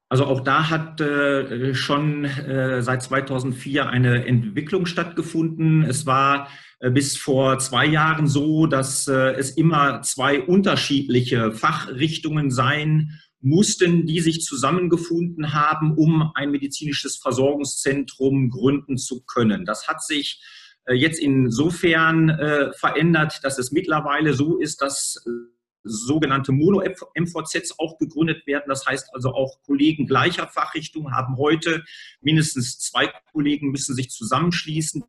Also 0.10 0.26
auch 0.26 0.40
da 0.40 0.70
hat 0.70 1.02
äh, 1.02 1.74
schon 1.74 2.24
äh, 2.24 2.82
seit 2.82 3.04
2004 3.04 3.90
eine 3.90 4.26
Entwicklung 4.26 4.86
stattgefunden. 4.86 5.84
Es 5.84 6.06
war 6.06 6.48
äh, 6.80 6.90
bis 6.90 7.18
vor 7.18 7.60
zwei 7.60 7.86
Jahren 7.86 8.28
so, 8.28 8.68
dass 8.68 9.08
äh, 9.08 9.34
es 9.34 9.52
immer 9.52 10.02
zwei 10.04 10.42
unterschiedliche 10.42 11.52
Fachrichtungen 11.52 12.52
seien 12.52 13.20
mussten, 13.42 14.06
die 14.06 14.22
sich 14.22 14.42
zusammengefunden 14.42 15.54
haben, 15.54 15.94
um 15.96 16.32
ein 16.36 16.52
medizinisches 16.52 17.18
Versorgungszentrum 17.18 18.50
gründen 18.50 18.98
zu 18.98 19.24
können. 19.24 19.66
Das 19.66 19.90
hat 19.90 20.02
sich 20.02 20.42
äh, 20.86 20.94
jetzt 20.94 21.20
insofern 21.20 22.30
äh, 22.30 22.72
verändert, 22.74 23.40
dass 23.44 23.58
es 23.58 23.72
mittlerweile 23.72 24.34
so 24.34 24.58
ist, 24.58 24.82
dass 24.82 25.22
sogenannte 25.88 26.52
Mono-MVZs 26.52 27.80
auch 27.80 27.98
gegründet 27.98 28.46
werden. 28.48 28.66
Das 28.68 28.86
heißt 28.86 29.14
also 29.14 29.34
auch 29.34 29.62
Kollegen 29.64 30.08
gleicher 30.08 30.48
Fachrichtung 30.48 31.12
haben 31.12 31.38
heute 31.38 31.84
mindestens 32.22 32.80
zwei 32.80 33.12
Kollegen 33.32 33.72
müssen 33.72 33.96
sich 33.96 34.10
zusammenschließen, 34.10 35.04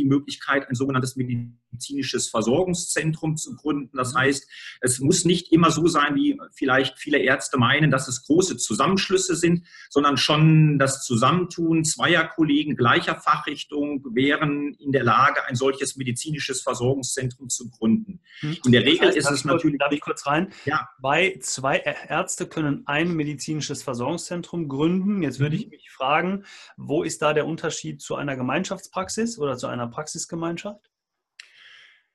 die 0.00 0.06
Möglichkeit, 0.06 0.68
ein 0.68 0.74
sogenanntes 0.74 1.16
medizinisches 1.16 2.28
Versorgungszentrum 2.28 3.36
zu 3.36 3.54
gründen. 3.54 3.96
Das 3.96 4.14
mhm. 4.14 4.18
heißt, 4.18 4.48
es 4.80 5.00
muss 5.00 5.24
nicht 5.24 5.52
immer 5.52 5.70
so 5.70 5.86
sein, 5.86 6.14
wie 6.14 6.40
vielleicht 6.54 6.98
viele 6.98 7.18
Ärzte 7.18 7.58
meinen, 7.58 7.90
dass 7.90 8.08
es 8.08 8.24
große 8.24 8.56
Zusammenschlüsse 8.56 9.36
sind, 9.36 9.66
sondern 9.90 10.16
schon 10.16 10.78
das 10.78 11.04
Zusammentun 11.04 11.84
zweier 11.84 12.24
Kollegen 12.24 12.76
gleicher 12.76 13.16
Fachrichtung 13.16 14.02
wären 14.14 14.74
in 14.74 14.92
der 14.92 15.04
Lage, 15.04 15.44
ein 15.46 15.54
solches 15.54 15.96
medizinisches 15.96 16.62
Versorgungszentrum 16.62 17.48
zu 17.50 17.70
gründen. 17.70 18.20
Mhm. 18.40 18.58
In 18.64 18.72
der 18.72 18.84
Regel 18.84 19.08
das 19.08 19.16
heißt, 19.16 19.18
ist 19.18 19.30
es 19.30 19.44
natürlich. 19.44 19.78
Darf 19.78 19.92
ich 19.92 20.00
kurz 20.00 20.26
rein? 20.26 20.52
Ja. 20.64 20.88
Bei 21.00 21.38
zwei 21.40 21.78
Ärzte 21.78 22.46
können 22.46 22.82
ein 22.86 23.12
medizinisches 23.12 23.82
Versorgungszentrum 23.82 24.68
gründen. 24.68 25.22
Jetzt 25.22 25.40
würde 25.40 25.56
ich 25.56 25.66
mhm. 25.66 25.70
mich 25.70 25.90
fragen, 25.90 26.44
wo 26.76 27.02
ist 27.02 27.20
da 27.20 27.34
der 27.34 27.46
Unterschied 27.46 28.00
zu 28.00 28.14
einer 28.14 28.36
Gemeinschaftspraxis 28.36 29.38
oder 29.38 29.56
zu 29.56 29.66
einer 29.66 29.89
Praxisgemeinschaft? 29.90 30.90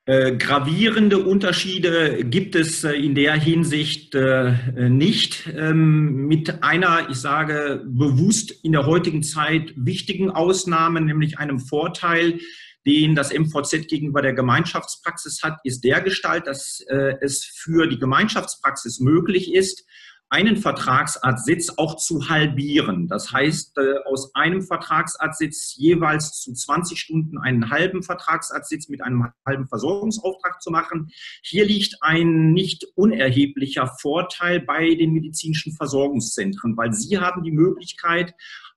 Äh, 0.07 0.37
gravierende 0.37 1.17
Unterschiede 1.17 2.23
gibt 2.25 2.53
es 2.53 2.83
äh, 2.83 2.91
in 2.91 3.15
der 3.15 3.33
Hinsicht 3.33 4.13
äh, 4.13 4.53
nicht. 4.87 5.51
Ähm, 5.55 6.27
mit 6.27 6.61
einer, 6.63 7.09
ich 7.09 7.17
sage 7.17 7.81
bewusst 7.83 8.51
in 8.63 8.73
der 8.73 8.85
heutigen 8.85 9.23
Zeit 9.23 9.73
wichtigen 9.75 10.29
Ausnahme, 10.29 11.01
nämlich 11.01 11.39
einem 11.39 11.59
Vorteil, 11.59 12.39
den 12.85 13.15
das 13.15 13.33
MVZ 13.33 13.87
gegenüber 13.87 14.21
der 14.21 14.33
Gemeinschaftspraxis 14.33 15.41
hat, 15.41 15.57
ist 15.63 15.83
der 15.83 16.01
Gestalt, 16.01 16.45
dass 16.45 16.81
äh, 16.87 17.15
es 17.21 17.43
für 17.43 17.87
die 17.87 17.97
Gemeinschaftspraxis 17.97 18.99
möglich 18.99 19.55
ist, 19.55 19.85
einen 20.29 20.57
Vertragsartsitz 20.57 21.73
auch 21.77 21.97
zu 21.97 22.29
halbieren. 22.29 23.07
Das 23.07 23.31
heißt, 23.31 23.77
äh, 23.77 23.99
aus 24.05 24.33
einem 24.33 24.61
Vertragsartsitz 24.61 25.75
jeweils 25.75 26.41
zu 26.41 26.53
20 26.53 26.99
Stunden 26.99 27.37
einen 27.37 27.69
halben 27.69 28.01
Vertragsartsitz 28.01 28.89
mit 28.89 29.01
einem 29.01 29.27
halben 29.45 29.67
Versorgungsauftrag 29.67 30.61
zu 30.61 30.71
machen. 30.71 31.09
Hier 31.43 31.65
liegt 31.65 31.97
ein 32.01 32.53
nicht 32.53 32.85
unerheblicher 32.95 33.87
Vorteil 33.99 34.61
bei 34.61 34.95
den 34.95 35.13
medizinischen 35.13 35.73
Versorgungszentren, 35.73 36.75
weil 36.75 36.91
sie 36.91 37.19
haben 37.19 37.43
die 37.43 37.51
Möglichkeit, 37.51 38.33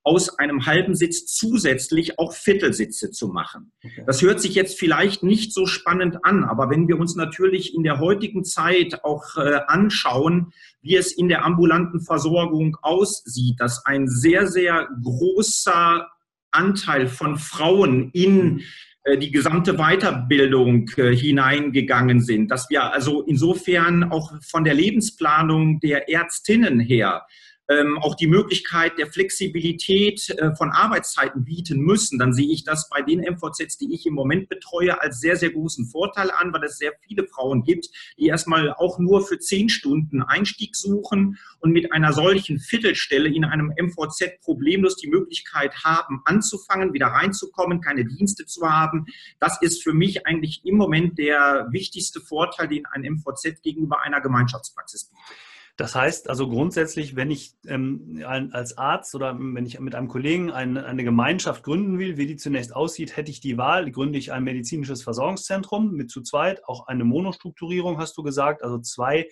aus 0.09 0.39
einem 0.39 0.65
halben 0.65 0.95
Sitz 0.95 1.27
zusätzlich 1.27 2.19
auch 2.19 2.33
Viertelsitze 2.33 3.11
zu 3.11 3.29
machen. 3.29 3.73
Okay. 3.85 4.05
Das 4.07 4.23
hört 4.23 4.41
sich 4.41 4.55
jetzt 4.55 4.79
vielleicht 4.79 5.23
nicht 5.23 5.53
so 5.53 5.67
spannend 5.67 6.25
an, 6.25 6.45
aber 6.45 6.71
wenn 6.71 6.89
wir 6.89 6.99
uns 6.99 7.15
natürlich 7.15 7.75
in 7.75 7.83
der 7.83 8.01
heutigen 8.01 8.43
Zeit 8.43 9.05
auch 9.05 9.37
äh, 9.37 9.61
anschauen, 9.67 10.55
wie 10.81 10.97
es 10.97 11.13
in 11.13 11.29
der 11.29 11.45
ambulanten 11.45 12.01
Versorgung 12.01 12.79
aussieht, 12.81 13.57
dass 13.61 13.85
ein 13.85 14.09
sehr, 14.09 14.47
sehr 14.47 14.89
großer 15.05 16.09
Anteil 16.53 17.09
von 17.09 17.37
Frauen 17.37 18.09
in 18.15 18.63
äh, 19.05 19.19
die 19.19 19.31
gesamte 19.31 19.75
Weiterbildung 19.75 20.89
äh, 20.97 21.15
hineingegangen 21.15 22.23
sind, 22.23 22.51
dass 22.51 22.71
wir 22.71 22.95
also 22.95 23.25
insofern 23.25 24.05
auch 24.05 24.33
von 24.41 24.65
der 24.65 24.73
Lebensplanung 24.73 25.81
der 25.81 26.09
Ärztinnen 26.09 26.81
her 26.81 27.27
ähm, 27.69 27.99
auch 27.99 28.15
die 28.15 28.27
Möglichkeit 28.27 28.99
der 28.99 29.09
Flexibilität 29.09 30.31
äh, 30.31 30.55
von 30.57 30.71
Arbeitszeiten 30.71 31.45
bieten 31.45 31.81
müssen, 31.81 32.19
dann 32.19 32.33
sehe 32.33 32.51
ich 32.51 32.65
das 32.65 32.89
bei 32.89 33.03
den 33.03 33.21
MVZs, 33.21 33.77
die 33.77 33.93
ich 33.95 34.07
im 34.07 34.15
Moment 34.15 34.49
betreue, 34.49 35.01
als 35.01 35.21
sehr, 35.21 35.37
sehr 35.37 35.51
großen 35.51 35.87
Vorteil 35.87 36.31
an, 36.31 36.53
weil 36.53 36.65
es 36.65 36.79
sehr 36.79 36.93
viele 37.07 37.27
Frauen 37.27 37.65
gibt, 37.65 37.89
die 38.19 38.27
erstmal 38.27 38.73
auch 38.73 38.99
nur 38.99 39.27
für 39.27 39.39
zehn 39.39 39.69
Stunden 39.69 40.23
Einstieg 40.23 40.77
suchen 40.77 41.39
und 41.61 41.73
mit 41.73 41.93
einer 41.93 42.13
solchen 42.13 42.59
Viertelstelle 42.59 43.29
in 43.29 43.45
einem 43.45 43.73
MVZ 43.79 44.41
problemlos 44.41 44.97
die 44.97 45.09
Möglichkeit 45.09 45.85
haben, 45.85 46.23
anzufangen, 46.25 46.95
wieder 46.95 47.09
reinzukommen, 47.09 47.83
keine 47.83 48.07
Dienste 48.07 48.47
zu 48.47 48.69
haben. 48.69 49.07
Das 49.41 49.61
ist 49.61 49.83
für 49.83 49.93
mich 49.93 50.27
eigentlich 50.27 50.63
im 50.65 50.77
Moment 50.77 51.19
der 51.19 51.69
wichtigste 51.71 52.21
Vorteil, 52.21 52.69
den 52.69 52.87
ein 52.87 53.03
MVZ 53.03 53.61
gegenüber 53.63 54.03
einer 54.03 54.21
Gemeinschaftspraxis 54.21 55.11
bietet. 55.11 55.48
Das 55.79 55.95
heißt 55.95 56.29
also 56.29 56.49
grundsätzlich, 56.49 57.15
wenn 57.15 57.31
ich 57.31 57.55
ähm, 57.65 58.21
als 58.27 58.77
Arzt 58.77 59.15
oder 59.15 59.39
wenn 59.39 59.65
ich 59.65 59.79
mit 59.79 59.95
einem 59.95 60.09
Kollegen 60.09 60.51
eine, 60.51 60.85
eine, 60.85 61.05
Gemeinschaft 61.05 61.63
gründen 61.63 62.01
will, 62.01 62.17
wie 62.17 62.27
die 62.27 62.35
zunächst 62.35 62.75
aussieht, 62.75 63.17
hätte 63.17 63.31
ich 63.31 63.39
die 63.39 63.59
Wahl, 63.59 63.89
gründe 63.93 64.19
ich 64.19 64.33
ein 64.33 64.43
medizinisches 64.43 65.05
Versorgungszentrum 65.05 65.93
mit 65.93 66.11
zu 66.11 66.23
zweit, 66.23 66.65
auch 66.65 66.89
eine 66.89 67.05
Monostrukturierung, 67.05 67.99
hast 67.99 68.19
du 68.19 68.25
gesagt, 68.25 68.65
also 68.65 68.81
zwei 68.81 69.29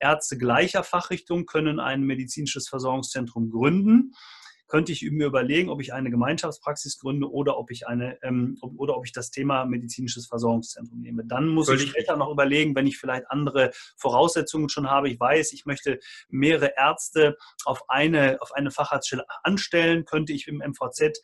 Ärzte 0.00 0.36
gleicher 0.36 0.82
Fachrichtung 0.82 1.46
können 1.46 1.78
ein 1.78 2.02
medizinisches 2.02 2.68
Versorgungszentrum 2.68 3.52
gründen 3.52 4.12
könnte 4.68 4.92
ich 4.92 5.02
mir 5.10 5.26
überlegen, 5.26 5.70
ob 5.70 5.80
ich 5.80 5.92
eine 5.92 6.10
Gemeinschaftspraxis 6.10 6.98
gründe 6.98 7.30
oder 7.30 7.58
ob 7.58 7.70
ich 7.70 7.86
eine 7.86 8.18
ähm, 8.22 8.58
oder 8.76 8.96
ob 8.96 9.06
ich 9.06 9.12
das 9.12 9.30
Thema 9.30 9.64
medizinisches 9.64 10.26
Versorgungszentrum 10.26 11.00
nehme. 11.00 11.24
Dann 11.24 11.48
muss 11.48 11.66
Völlig 11.66 11.84
ich 11.84 11.90
später 11.90 12.16
noch 12.16 12.30
überlegen, 12.30 12.74
wenn 12.74 12.86
ich 12.86 12.98
vielleicht 12.98 13.30
andere 13.30 13.70
Voraussetzungen 13.96 14.68
schon 14.68 14.90
habe. 14.90 15.08
Ich 15.08 15.20
weiß, 15.20 15.52
ich 15.52 15.66
möchte 15.66 15.98
mehrere 16.28 16.72
Ärzte 16.76 17.36
auf 17.64 17.88
eine, 17.88 18.38
auf 18.40 18.52
eine 18.52 18.70
Facharztstelle 18.70 19.24
anstellen, 19.42 20.04
könnte 20.04 20.32
ich 20.32 20.48
im 20.48 20.58
MVZ 20.58 21.20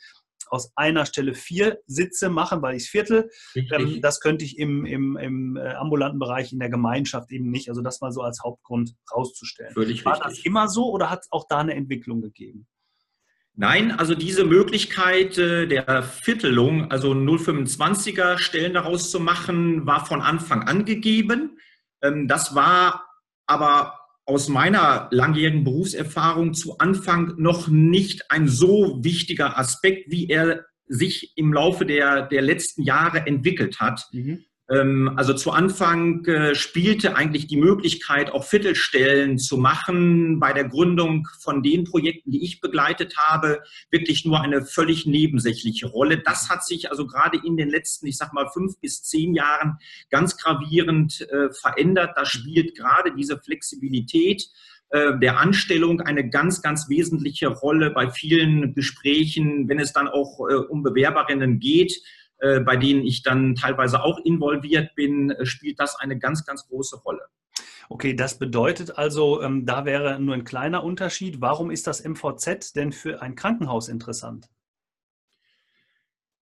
aus 0.53 0.71
einer 0.77 1.07
Stelle 1.07 1.35
vier 1.35 1.81
Sitze 1.87 2.29
machen, 2.29 2.61
weil 2.61 2.77
ich 2.77 2.85
es 2.85 2.89
Viertel. 2.91 3.31
Ähm, 3.55 4.01
das 4.03 4.21
könnte 4.21 4.45
ich 4.45 4.59
im, 4.59 4.85
im, 4.85 5.17
im 5.17 5.57
äh, 5.57 5.73
ambulanten 5.75 6.19
Bereich 6.19 6.53
in 6.53 6.59
der 6.59 6.69
Gemeinschaft 6.69 7.33
eben 7.33 7.51
nicht. 7.51 7.71
Also 7.71 7.81
das 7.81 8.03
mal 8.03 8.13
so 8.13 8.21
als 8.21 8.43
Hauptgrund 8.45 8.95
rauszustellen. 9.15 9.73
Völlig 9.73 10.05
War 10.05 10.15
richtig. 10.15 10.37
das 10.37 10.45
immer 10.45 10.69
so 10.69 10.91
oder 10.91 11.09
hat 11.09 11.21
es 11.21 11.33
auch 11.33 11.47
da 11.49 11.61
eine 11.61 11.75
Entwicklung 11.75 12.21
gegeben? 12.21 12.67
Nein, 13.55 13.93
also 13.93 14.15
diese 14.15 14.45
Möglichkeit 14.45 15.37
äh, 15.37 15.67
der 15.67 16.03
Viertelung, 16.03 16.91
also 16.91 17.13
0,25er 17.13 18.39
Stellen 18.39 18.73
daraus 18.73 19.11
zu 19.11 19.21
machen, 19.21 19.87
war 19.87 20.07
von 20.07 20.23
Anfang 20.23 20.63
an 20.63 20.87
gegeben. 20.87 21.59
Ähm, 22.01 22.29
das 22.29 22.55
war 22.55 23.05
aber 23.47 23.99
aus 24.25 24.49
meiner 24.49 25.09
langjährigen 25.11 25.65
Berufserfahrung 25.65 26.55
zu 26.55 26.79
Anfang 26.79 27.35
noch 27.37 27.69
nicht 27.69 28.31
ein 28.31 28.49
so 28.49 29.01
wichtiger 29.03 29.59
Aspekt, 29.59 30.11
wie 30.11 30.29
er 30.29 30.65
sich 30.87 31.33
im 31.37 31.53
Laufe 31.53 31.85
der, 31.85 32.23
der 32.23 32.43
letzten 32.43 32.83
Jahre 32.83 33.27
entwickelt 33.27 33.81
hat. 33.81 34.09
Mhm. 34.13 34.45
Ähm, 34.73 35.13
also 35.17 35.35
zu 35.35 35.51
Anfang 35.51 36.25
äh, 36.25 36.55
spielte 36.55 37.17
eigentlich 37.17 37.47
die 37.47 37.59
Möglichkeit, 37.59 38.33
auch 38.33 38.45
Viertelstellen 38.45 39.39
zu 39.39 39.59
machen 39.59 40.41
bei 40.41 40.53
der 40.53 40.65
Gründung 40.65 41.29
von 41.41 41.63
den 41.63 41.85
Projekten, 41.85 42.31
die 42.31 42.45
ich 42.45 42.61
begleitet 42.61 43.17
habe, 43.19 43.63
wirklich 43.91 44.25
nur 44.25 44.41
eine 44.41 44.65
völlig 44.65 45.05
nebensächliche 45.05 45.89
Rolle. 45.89 46.19
Das 46.19 46.49
hat 46.49 46.65
sich 46.65 46.91
also 46.91 47.07
gerade 47.07 47.39
in 47.45 47.57
den 47.57 47.69
letzten, 47.69 48.07
ich 48.07 48.17
sag 48.17 48.33
mal, 48.33 48.49
fünf 48.53 48.79
bis 48.81 49.03
zehn 49.03 49.35
Jahren 49.35 49.79
ganz 50.11 50.39
gravierend 50.39 51.21
äh, 51.31 51.51
verändert. 51.53 52.13
Da 52.17 52.25
spielt 52.25 52.77
gerade 52.77 53.15
diese 53.15 53.39
Flexibilität 53.39 54.49
äh, 54.89 55.19
der 55.19 55.39
Anstellung 55.39 56.01
eine 56.01 56.31
ganz, 56.31 56.63
ganz 56.63 56.89
wesentliche 56.89 57.49
Rolle 57.49 57.91
bei 57.91 58.11
vielen 58.11 58.75
Gesprächen, 58.75 59.69
wenn 59.69 59.79
es 59.79 59.93
dann 59.93 60.09
auch 60.09 60.39
um 60.71 60.83
Bewerberinnen 60.83 61.59
geht 61.59 62.01
bei 62.61 62.77
denen 62.77 63.05
ich 63.05 63.23
dann 63.23 63.55
teilweise 63.55 64.03
auch 64.03 64.19
involviert 64.25 64.95
bin, 64.95 65.31
äh, 65.31 65.47
spielt 65.47 65.79
das 65.79 65.97
eine 65.97 66.19
ganz, 66.19 66.45
ganz 66.45 66.67
große 66.69 66.97
Rolle. 66.99 67.23
Okay, 67.89 68.15
das 68.15 68.39
bedeutet 68.39 68.97
also, 68.97 69.43
ähm, 69.43 69.67
da 69.67 69.85
wäre 69.85 70.19
nur 70.19 70.35
ein 70.35 70.45
kleiner 70.45 70.83
Unterschied. 70.83 71.41
Warum 71.41 71.71
ist 71.71 71.87
das 71.87 72.03
MVZ 72.05 72.73
denn 72.73 72.93
für 72.93 73.23
ein 73.23 73.35
Krankenhaus 73.35 73.89
interessant? 73.89 74.49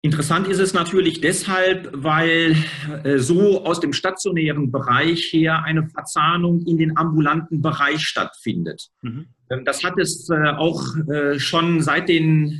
Interessant 0.05 0.47
ist 0.47 0.59
es 0.59 0.75
natürlich 0.75 1.19
deshalb, 1.19 1.89
weil 1.91 2.55
äh, 3.03 3.17
so 3.17 3.65
aus 3.65 3.79
dem 3.79 3.91
stationären 3.91 4.71
Bereich 4.71 5.33
her 5.33 5.63
eine 5.63 5.89
Verzahnung 5.89 6.61
in 6.67 6.77
den 6.77 6.95
ambulanten 6.95 7.63
Bereich 7.63 8.01
stattfindet. 8.01 8.89
Mhm. 9.01 9.25
Ähm, 9.49 9.65
das 9.65 9.83
hat 9.83 9.97
es 9.97 10.29
äh, 10.29 10.49
auch 10.49 10.95
äh, 11.11 11.39
schon 11.39 11.81
seit 11.81 12.07
den 12.07 12.53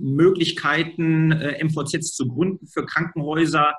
Möglichkeiten, 0.00 1.28
MVZs 1.28 2.16
zu 2.16 2.26
gründen 2.26 2.66
für 2.66 2.84
Krankenhäuser 2.84 3.74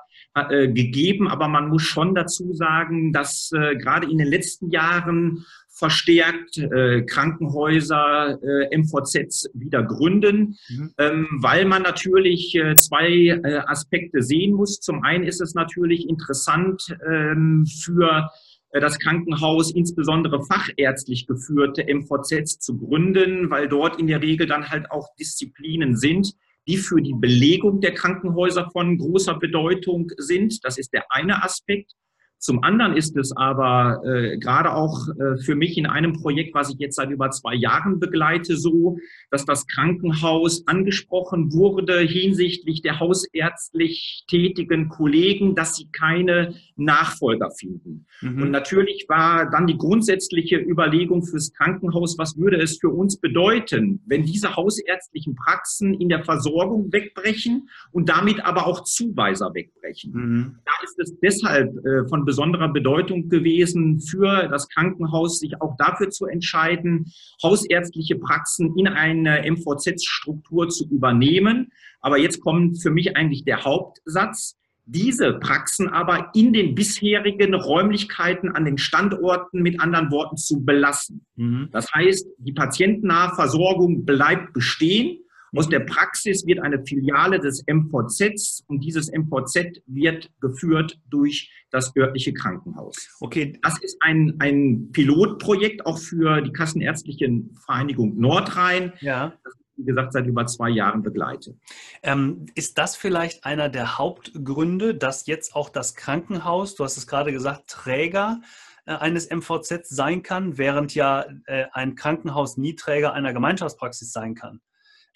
gegeben. 0.50 1.28
Aber 1.28 1.48
man 1.48 1.68
muss 1.68 1.82
schon 1.82 2.14
dazu 2.14 2.52
sagen, 2.52 3.12
dass 3.12 3.50
gerade 3.50 4.10
in 4.10 4.18
den 4.18 4.28
letzten 4.28 4.70
Jahren 4.70 5.46
verstärkt 5.78 6.58
Krankenhäuser 7.06 8.38
MVZs 8.72 9.50
wieder 9.52 9.82
gründen, 9.82 10.56
mhm. 10.68 10.94
Ähm, 10.98 11.28
weil 11.40 11.66
man 11.66 11.82
natürlich 11.82 12.58
zwei 12.76 13.38
Aspekte 13.66 14.22
sehen 14.22 14.54
muss. 14.54 14.80
Zum 14.80 15.02
einen 15.02 15.24
ist 15.24 15.40
es 15.42 15.54
natürlich 15.54 16.08
interessant 16.08 16.96
ähm, 17.06 17.66
für 17.66 18.30
äh, 18.76 18.80
das 18.80 18.98
Krankenhaus 18.98 19.72
insbesondere 19.72 20.44
fachärztlich 20.44 21.26
geführte 21.26 21.84
MVZs 21.92 22.58
zu 22.58 22.78
gründen, 22.78 23.50
weil 23.50 23.68
dort 23.68 23.98
in 23.98 24.06
der 24.06 24.22
Regel 24.22 24.46
dann 24.46 24.68
halt 24.68 24.90
auch 24.90 25.08
Disziplinen 25.18 25.96
sind, 25.96 26.34
die 26.68 26.76
für 26.76 27.00
die 27.00 27.14
Belegung 27.14 27.80
der 27.80 27.94
Krankenhäuser 27.94 28.70
von 28.70 28.98
großer 28.98 29.34
Bedeutung 29.38 30.10
sind. 30.16 30.64
Das 30.64 30.78
ist 30.78 30.92
der 30.92 31.04
eine 31.10 31.42
Aspekt. 31.44 31.92
Zum 32.38 32.62
anderen 32.62 32.96
ist 32.96 33.16
es 33.16 33.34
aber 33.36 34.02
äh, 34.04 34.36
gerade 34.38 34.72
auch 34.74 35.08
äh, 35.08 35.38
für 35.38 35.54
mich 35.54 35.78
in 35.78 35.86
einem 35.86 36.12
Projekt, 36.12 36.54
was 36.54 36.70
ich 36.70 36.78
jetzt 36.78 36.96
seit 36.96 37.10
über 37.10 37.30
zwei 37.30 37.54
Jahren 37.54 37.98
begleite, 37.98 38.56
so, 38.56 38.98
dass 39.30 39.44
das 39.46 39.66
Krankenhaus 39.66 40.66
angesprochen 40.66 41.52
wurde 41.52 41.98
hinsichtlich 42.00 42.82
der 42.82 43.00
hausärztlich 43.00 44.24
tätigen 44.28 44.88
Kollegen, 44.88 45.54
dass 45.54 45.76
sie 45.76 45.88
keine 45.90 46.54
Nachfolger 46.76 47.50
finden. 47.50 48.06
Mhm. 48.20 48.42
Und 48.42 48.50
natürlich 48.50 49.06
war 49.08 49.50
dann 49.50 49.66
die 49.66 49.78
grundsätzliche 49.78 50.56
Überlegung 50.56 51.24
fürs 51.24 51.52
Krankenhaus, 51.54 52.18
was 52.18 52.36
würde 52.36 52.58
es 52.58 52.78
für 52.78 52.90
uns 52.90 53.18
bedeuten, 53.18 54.02
wenn 54.06 54.24
diese 54.24 54.56
hausärztlichen 54.56 55.34
Praxen 55.36 55.94
in 55.94 56.10
der 56.10 56.22
Versorgung 56.22 56.92
wegbrechen 56.92 57.68
und 57.92 58.08
damit 58.10 58.44
aber 58.44 58.66
auch 58.66 58.84
Zuweiser 58.84 59.54
wegbrechen. 59.54 60.12
Mhm. 60.12 60.58
Da 60.64 60.72
ist 60.84 60.98
es 60.98 61.18
deshalb 61.20 61.74
äh, 61.86 62.06
von 62.08 62.25
besonderer 62.26 62.68
Bedeutung 62.68 63.30
gewesen 63.30 64.00
für 64.00 64.48
das 64.48 64.68
Krankenhaus, 64.68 65.38
sich 65.38 65.62
auch 65.62 65.76
dafür 65.78 66.10
zu 66.10 66.26
entscheiden, 66.26 67.10
hausärztliche 67.42 68.16
Praxen 68.16 68.76
in 68.76 68.88
eine 68.88 69.50
MVZ-Struktur 69.50 70.68
zu 70.68 70.86
übernehmen. 70.90 71.72
Aber 72.00 72.18
jetzt 72.18 72.40
kommt 72.40 72.82
für 72.82 72.90
mich 72.90 73.16
eigentlich 73.16 73.44
der 73.44 73.64
Hauptsatz 73.64 74.58
diese 74.86 75.32
Praxen 75.34 75.88
aber 75.88 76.30
in 76.34 76.52
den 76.52 76.76
bisherigen 76.76 77.54
Räumlichkeiten 77.54 78.52
an 78.52 78.64
den 78.64 78.78
Standorten 78.78 79.60
mit 79.60 79.80
anderen 79.80 80.12
Worten 80.12 80.36
zu 80.36 80.64
belassen. 80.64 81.26
Mhm. 81.34 81.68
Das 81.72 81.92
heißt, 81.92 82.28
die 82.38 82.52
patientennahe 82.52 83.34
Versorgung 83.34 84.04
bleibt 84.04 84.52
bestehen, 84.52 85.18
aus 85.54 85.68
der 85.68 85.80
Praxis 85.80 86.46
wird 86.46 86.60
eine 86.60 86.84
Filiale 86.84 87.38
des 87.38 87.64
MVZs 87.66 88.64
und 88.66 88.80
dieses 88.80 89.10
MVZ 89.10 89.82
wird 89.86 90.30
geführt 90.40 90.98
durch 91.08 91.50
das 91.70 91.94
örtliche 91.96 92.32
Krankenhaus. 92.32 93.08
Okay. 93.20 93.58
Das 93.62 93.78
ist 93.82 93.96
ein, 94.00 94.36
ein 94.38 94.90
Pilotprojekt 94.92 95.86
auch 95.86 95.98
für 95.98 96.40
die 96.40 96.52
Kassenärztliche 96.52 97.28
Vereinigung 97.64 98.18
Nordrhein. 98.18 98.92
Ja. 99.00 99.34
Wie 99.76 99.84
gesagt, 99.84 100.14
seit 100.14 100.26
über 100.26 100.46
zwei 100.46 100.70
Jahren 100.70 101.02
begleite. 101.02 101.54
Ähm, 102.02 102.46
ist 102.54 102.78
das 102.78 102.96
vielleicht 102.96 103.44
einer 103.44 103.68
der 103.68 103.98
Hauptgründe, 103.98 104.94
dass 104.94 105.26
jetzt 105.26 105.54
auch 105.54 105.68
das 105.68 105.94
Krankenhaus, 105.94 106.76
du 106.76 106.84
hast 106.84 106.96
es 106.96 107.06
gerade 107.06 107.30
gesagt, 107.30 107.68
Träger 107.68 108.40
äh, 108.86 108.92
eines 108.94 109.28
MVZ 109.28 109.86
sein 109.86 110.22
kann, 110.22 110.56
während 110.56 110.94
ja 110.94 111.26
äh, 111.44 111.66
ein 111.72 111.94
Krankenhaus 111.94 112.56
nie 112.56 112.74
Träger 112.74 113.12
einer 113.12 113.34
Gemeinschaftspraxis 113.34 114.12
sein 114.12 114.34
kann? 114.34 114.60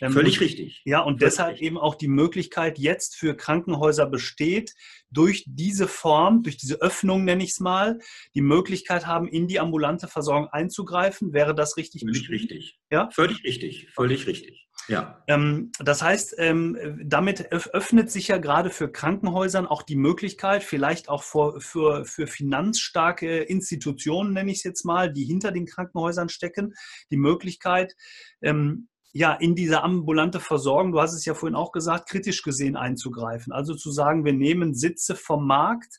Ähm, 0.00 0.12
Völlig 0.12 0.40
richtig. 0.40 0.82
Ja, 0.84 1.00
und 1.00 1.18
Völlig 1.18 1.32
deshalb 1.32 1.52
richtig. 1.52 1.66
eben 1.66 1.78
auch 1.78 1.94
die 1.94 2.08
Möglichkeit 2.08 2.78
jetzt 2.78 3.16
für 3.16 3.36
Krankenhäuser 3.36 4.06
besteht, 4.06 4.74
durch 5.10 5.44
diese 5.46 5.88
Form, 5.88 6.42
durch 6.42 6.56
diese 6.56 6.80
Öffnung 6.80 7.24
nenne 7.24 7.42
ich 7.42 7.50
es 7.50 7.60
mal, 7.60 7.98
die 8.34 8.42
Möglichkeit 8.42 9.06
haben, 9.06 9.28
in 9.28 9.48
die 9.48 9.60
ambulante 9.60 10.08
Versorgung 10.08 10.48
einzugreifen. 10.48 11.32
Wäre 11.32 11.54
das 11.54 11.76
richtig? 11.76 12.02
Völlig 12.02 12.30
richtig. 12.30 12.78
Ja? 12.90 13.10
Völlig 13.12 13.44
richtig. 13.44 13.88
Völlig 13.94 14.26
richtig. 14.26 14.68
Ja. 14.88 15.22
Ähm, 15.28 15.70
das 15.78 16.02
heißt, 16.02 16.34
ähm, 16.38 17.00
damit 17.04 17.52
öffnet 17.52 18.10
sich 18.10 18.28
ja 18.28 18.38
gerade 18.38 18.70
für 18.70 18.90
Krankenhäusern 18.90 19.66
auch 19.66 19.82
die 19.82 19.96
Möglichkeit, 19.96 20.64
vielleicht 20.64 21.08
auch 21.08 21.22
für, 21.22 21.60
für, 21.60 22.04
für 22.04 22.26
finanzstarke 22.26 23.38
Institutionen, 23.42 24.32
nenne 24.32 24.50
ich 24.50 24.58
es 24.58 24.64
jetzt 24.64 24.84
mal, 24.84 25.12
die 25.12 25.24
hinter 25.24 25.52
den 25.52 25.66
Krankenhäusern 25.66 26.28
stecken, 26.28 26.74
die 27.10 27.18
Möglichkeit, 27.18 27.94
ähm, 28.42 28.88
ja, 29.12 29.32
in 29.34 29.54
diese 29.54 29.82
ambulante 29.82 30.40
Versorgung, 30.40 30.92
du 30.92 31.00
hast 31.00 31.14
es 31.14 31.24
ja 31.24 31.34
vorhin 31.34 31.56
auch 31.56 31.72
gesagt, 31.72 32.08
kritisch 32.08 32.42
gesehen 32.42 32.76
einzugreifen. 32.76 33.52
Also 33.52 33.74
zu 33.74 33.90
sagen, 33.90 34.24
wir 34.24 34.32
nehmen 34.32 34.74
Sitze 34.74 35.16
vom 35.16 35.46
Markt, 35.46 35.98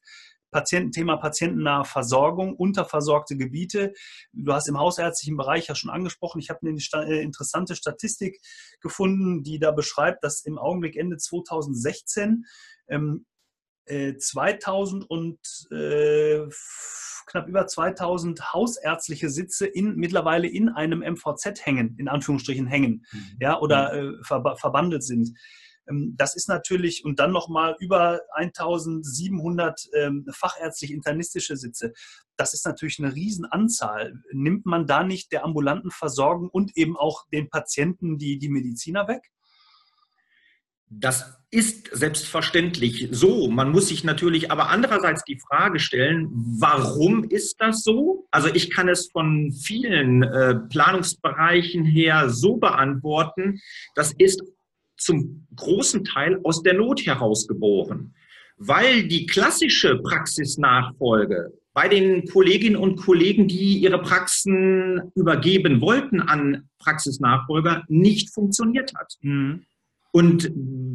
Patienten, 0.52 1.08
patientennahe 1.08 1.86
Versorgung, 1.86 2.56
unterversorgte 2.56 3.38
Gebiete. 3.38 3.94
Du 4.34 4.54
hast 4.54 4.68
im 4.68 4.78
hausärztlichen 4.78 5.38
Bereich 5.38 5.68
ja 5.68 5.76
schon 5.76 5.90
angesprochen. 5.90 6.40
Ich 6.40 6.50
habe 6.50 6.60
eine 6.68 6.78
äh, 7.08 7.22
interessante 7.22 7.76
Statistik 7.76 8.40
gefunden, 8.82 9.44
die 9.44 9.60
da 9.60 9.72
beschreibt, 9.72 10.24
dass 10.24 10.44
im 10.44 10.58
Augenblick 10.58 10.98
Ende 10.98 11.18
2016 11.18 12.46
ähm, 12.90 13.26
äh, 13.26 13.41
2000 13.88 15.10
und 15.10 15.40
äh, 15.72 16.48
knapp 17.26 17.48
über 17.48 17.66
2000 17.66 18.54
hausärztliche 18.54 19.30
Sitze 19.30 19.66
in, 19.66 19.96
mittlerweile 19.96 20.48
in 20.48 20.70
einem 20.70 21.00
MVZ 21.00 21.66
hängen, 21.66 21.96
in 21.98 22.08
Anführungsstrichen 22.08 22.68
hängen, 22.68 23.06
mhm. 23.12 23.38
ja, 23.40 23.60
oder 23.60 23.94
äh, 23.94 24.12
ver 24.24 24.56
verbandelt 24.58 25.04
sind. 25.04 25.34
Ähm, 25.90 26.16
das 26.18 26.36
ist 26.36 26.50
natürlich, 26.50 27.06
und 27.06 27.20
dann 27.20 27.32
nochmal 27.32 27.76
über 27.80 28.22
1700 28.36 29.90
ähm, 29.94 30.26
fachärztlich-internistische 30.32 31.58
Sitze. 31.58 31.94
Das 32.38 32.54
ist 32.54 32.66
natürlich 32.66 33.00
eine 33.00 33.16
Riesenanzahl. 33.16 34.14
Nimmt 34.32 34.66
man 34.66 34.88
da 34.88 35.04
nicht 35.04 35.32
der 35.32 35.44
ambulanten 35.44 35.92
Versorgung 35.92 36.50
und 36.50 36.76
eben 36.78 36.98
auch 36.98 37.28
den 37.32 37.50
Patienten 37.50 38.18
die, 38.18 38.38
die 38.40 38.50
Mediziner 38.50 39.08
weg? 39.08 39.32
Das 40.94 41.38
ist 41.52 41.90
selbstverständlich 41.96 43.08
so. 43.12 43.50
Man 43.50 43.72
muss 43.72 43.88
sich 43.88 44.04
natürlich 44.04 44.52
aber 44.52 44.70
andererseits 44.70 45.24
die 45.24 45.40
Frage 45.40 45.80
stellen, 45.80 46.30
warum 46.60 47.24
ist 47.24 47.60
das 47.60 47.84
so? 47.84 48.28
Also 48.30 48.50
ich 48.54 48.70
kann 48.72 48.90
es 48.90 49.10
von 49.10 49.52
vielen 49.54 50.24
äh, 50.24 50.56
Planungsbereichen 50.70 51.86
her 51.86 52.30
so 52.30 52.58
beantworten. 52.58 53.62
Das 53.96 54.14
ist 54.14 54.44
zum 54.98 55.48
großen 55.56 56.04
Teil 56.04 56.40
aus 56.44 56.62
der 56.62 56.74
Not 56.74 57.06
heraus 57.06 57.48
geboren, 57.48 58.14
weil 58.58 59.08
die 59.08 59.26
klassische 59.26 59.98
Praxisnachfolge 59.98 61.54
bei 61.74 61.88
den 61.88 62.26
Kolleginnen 62.26 62.76
und 62.76 62.98
Kollegen, 62.98 63.48
die 63.48 63.78
ihre 63.78 64.02
Praxen 64.02 65.12
übergeben 65.16 65.80
wollten 65.80 66.20
an 66.22 66.70
Praxisnachfolger, 66.80 67.86
nicht 67.88 68.34
funktioniert 68.34 68.94
hat. 68.96 69.14
Mhm. 69.22 69.64
Und 70.12 70.52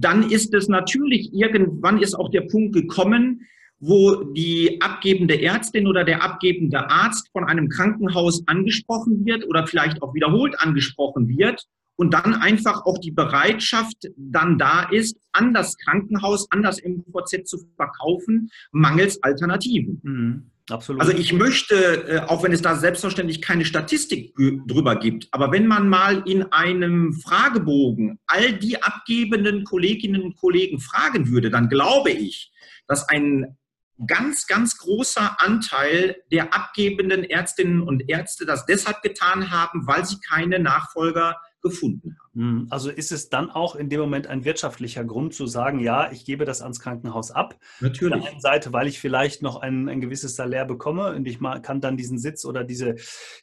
dann 0.07 0.31
ist 0.31 0.55
es 0.55 0.69
natürlich, 0.69 1.35
irgendwann 1.35 2.01
ist 2.01 2.15
auch 2.15 2.31
der 2.31 2.43
Punkt 2.43 2.73
gekommen, 2.73 3.41
wo 3.81 4.23
die 4.23 4.81
abgebende 4.81 5.43
Ärztin 5.43 5.89
oder 5.89 6.05
der 6.05 6.23
abgebende 6.23 6.89
Arzt 6.89 7.29
von 7.33 7.43
einem 7.43 7.69
Krankenhaus 7.69 8.45
angesprochen 8.47 9.27
wird 9.27 9.45
oder 9.49 9.67
vielleicht 9.67 10.01
auch 10.03 10.15
wiederholt 10.15 10.55
angesprochen 10.61 11.27
wird 11.27 11.67
und 11.97 12.15
dann 12.15 12.35
einfach 12.35 12.87
auch 12.87 12.99
die 12.99 13.11
Bereitschaft 13.11 13.97
dann 14.17 14.59
da 14.59 14.89
ist, 14.89 15.19
an 15.33 15.53
das 15.53 15.77
Krankenhaus, 15.77 16.47
an 16.53 16.63
das 16.63 16.81
MVZ 16.81 17.45
zu 17.45 17.59
verkaufen, 17.75 18.51
mangels 18.71 19.21
Alternativen. 19.25 20.01
Mhm. 20.05 20.51
Absolut. 20.69 21.01
Also 21.01 21.13
ich 21.13 21.33
möchte, 21.33 21.75
äh, 22.09 22.21
auch 22.21 22.43
wenn 22.43 22.53
es 22.53 22.61
da 22.61 22.75
selbstverständlich 22.75 23.41
keine 23.41 23.65
Statistik 23.65 24.35
drüber 24.67 24.97
gibt, 24.97 25.29
aber 25.31 25.53
wenn 25.53 25.67
man 25.67 25.89
mal 25.89 26.23
in 26.27 26.53
einem 26.53 27.13
Fragebogen 27.13 28.19
all 28.27 28.53
die 28.53 28.83
abgebenden 28.83 29.65
Kolleginnen 29.65 30.23
und 30.23 30.37
Kollegen 30.37 30.81
fragen 30.81 31.31
würde, 31.31 31.51
dann 31.51 31.69
glaube 31.69 32.11
ich, 32.11 32.53
dass 32.89 33.09
ein 33.09 33.57
ganz, 34.07 34.47
ganz 34.47 34.77
großer 34.79 35.41
Anteil 35.41 36.17
der 36.33 36.53
abgebenden 36.53 37.25
Ärztinnen 37.25 37.81
und 37.81 38.09
Ärzte 38.09 38.45
das 38.45 38.67
deshalb 38.67 39.03
getan 39.03 39.51
haben, 39.51 39.87
weil 39.87 40.05
sie 40.05 40.19
keine 40.21 40.59
Nachfolger 40.59 41.41
gefunden 41.63 42.17
haben. 42.21 42.26
Hm, 42.37 42.67
also 42.69 42.91
ist 42.91 43.13
es 43.13 43.31
dann 43.31 43.51
auch 43.51 43.77
in 43.77 43.89
dem 43.89 43.99
Moment 43.99 44.27
ein 44.27 44.45
wirtschaftlicher 44.45 45.05
Grund 45.05 45.33
zu 45.33 45.47
sagen, 45.47 45.81
ja, 45.81 46.13
ich 46.13 46.27
gebe 46.27 46.45
das 46.45 46.61
ans 46.61 46.81
Krankenhaus 46.81 47.31
ab. 47.31 47.57
Natürlich. 47.81 48.15
Auf 48.15 48.21
der 48.21 48.31
einen 48.33 48.41
Seite, 48.41 48.73
weil 48.75 48.89
ich 48.89 49.01
vielleicht 49.01 49.41
noch 49.41 49.57
ein, 49.57 49.89
ein 49.89 50.03
gewisses 50.03 50.37
Salär 50.37 50.67
bekomme 50.67 51.15
und 51.15 51.27
ich 51.27 51.41
kann 51.63 51.81
dann 51.81 51.97
diesen 51.97 52.19
Sitz 52.19 52.45
oder 52.45 52.63
diese 52.63 52.97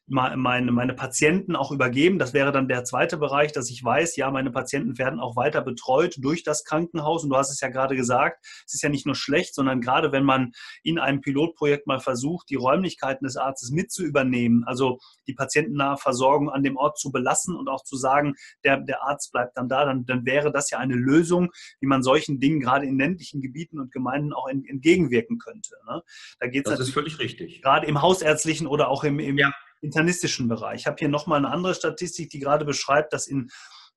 meine, 0.05 0.71
meine 0.71 0.93
Patienten 0.93 1.55
auch 1.55 1.71
übergeben. 1.71 2.19
Das 2.19 2.35
wäre 2.35 2.51
dann 2.51 2.67
der 2.67 2.83
zweite 2.83 3.17
Bereich, 3.17 3.51
dass 3.51 3.71
ich 3.71 3.83
weiß, 3.83 4.15
ja, 4.15 4.29
meine 4.29 4.51
Patienten 4.51 4.99
werden 4.99 5.19
auch 5.19 5.35
weiter 5.35 5.61
betreut 5.61 6.17
durch 6.19 6.43
das 6.43 6.63
Krankenhaus. 6.63 7.23
Und 7.23 7.31
du 7.31 7.35
hast 7.35 7.49
es 7.49 7.61
ja 7.61 7.69
gerade 7.69 7.95
gesagt, 7.95 8.45
es 8.67 8.75
ist 8.75 8.83
ja 8.83 8.89
nicht 8.89 9.07
nur 9.07 9.15
schlecht, 9.15 9.55
sondern 9.55 9.81
gerade 9.81 10.11
wenn 10.11 10.23
man 10.23 10.51
in 10.83 10.99
einem 10.99 11.21
Pilotprojekt 11.21 11.87
mal 11.87 11.99
versucht, 11.99 12.47
die 12.51 12.55
Räumlichkeiten 12.55 13.25
des 13.25 13.37
Arztes 13.37 13.71
mit 13.71 13.91
zu 13.91 14.03
übernehmen, 14.03 14.63
also 14.67 14.99
die 15.25 15.33
patientennahe 15.33 15.97
Versorgung 15.97 16.51
an 16.51 16.61
dem 16.61 16.77
Ort 16.77 16.99
zu 16.99 17.11
belassen 17.11 17.55
und 17.55 17.69
auch 17.69 17.83
zu 17.83 17.97
sagen, 17.97 18.35
der, 18.63 18.82
der 18.83 19.03
Arzt 19.03 19.31
bleibt 19.31 19.57
dann 19.57 19.69
da, 19.69 19.85
dann, 19.85 20.05
dann 20.05 20.25
wäre 20.25 20.51
das 20.51 20.69
ja 20.69 20.79
eine 20.79 20.95
Lösung, 20.95 21.51
wie 21.79 21.87
man 21.87 22.03
solchen 22.03 22.39
Dingen 22.39 22.59
gerade 22.59 22.85
in 22.85 22.97
ländlichen 22.97 23.41
Gebieten 23.41 23.79
und 23.79 23.91
Gemeinden 23.91 24.33
auch 24.33 24.47
entgegenwirken 24.47 25.37
könnte. 25.37 25.75
Ne? 25.87 26.01
Da 26.39 26.47
geht's 26.47 26.69
das 26.69 26.79
ist 26.79 26.93
völlig 26.93 27.19
richtig. 27.19 27.61
Gerade 27.61 27.87
im 27.87 28.01
hausärztlichen 28.01 28.67
oder 28.67 28.89
auch 28.89 29.03
im, 29.03 29.19
im 29.19 29.37
ja. 29.37 29.51
internistischen 29.81 30.47
Bereich. 30.47 30.81
Ich 30.81 30.87
habe 30.87 30.97
hier 30.99 31.09
nochmal 31.09 31.39
eine 31.39 31.51
andere 31.51 31.75
Statistik, 31.75 32.29
die 32.29 32.39
gerade 32.39 32.65
beschreibt, 32.65 33.13
dass 33.13 33.27
in 33.27 33.49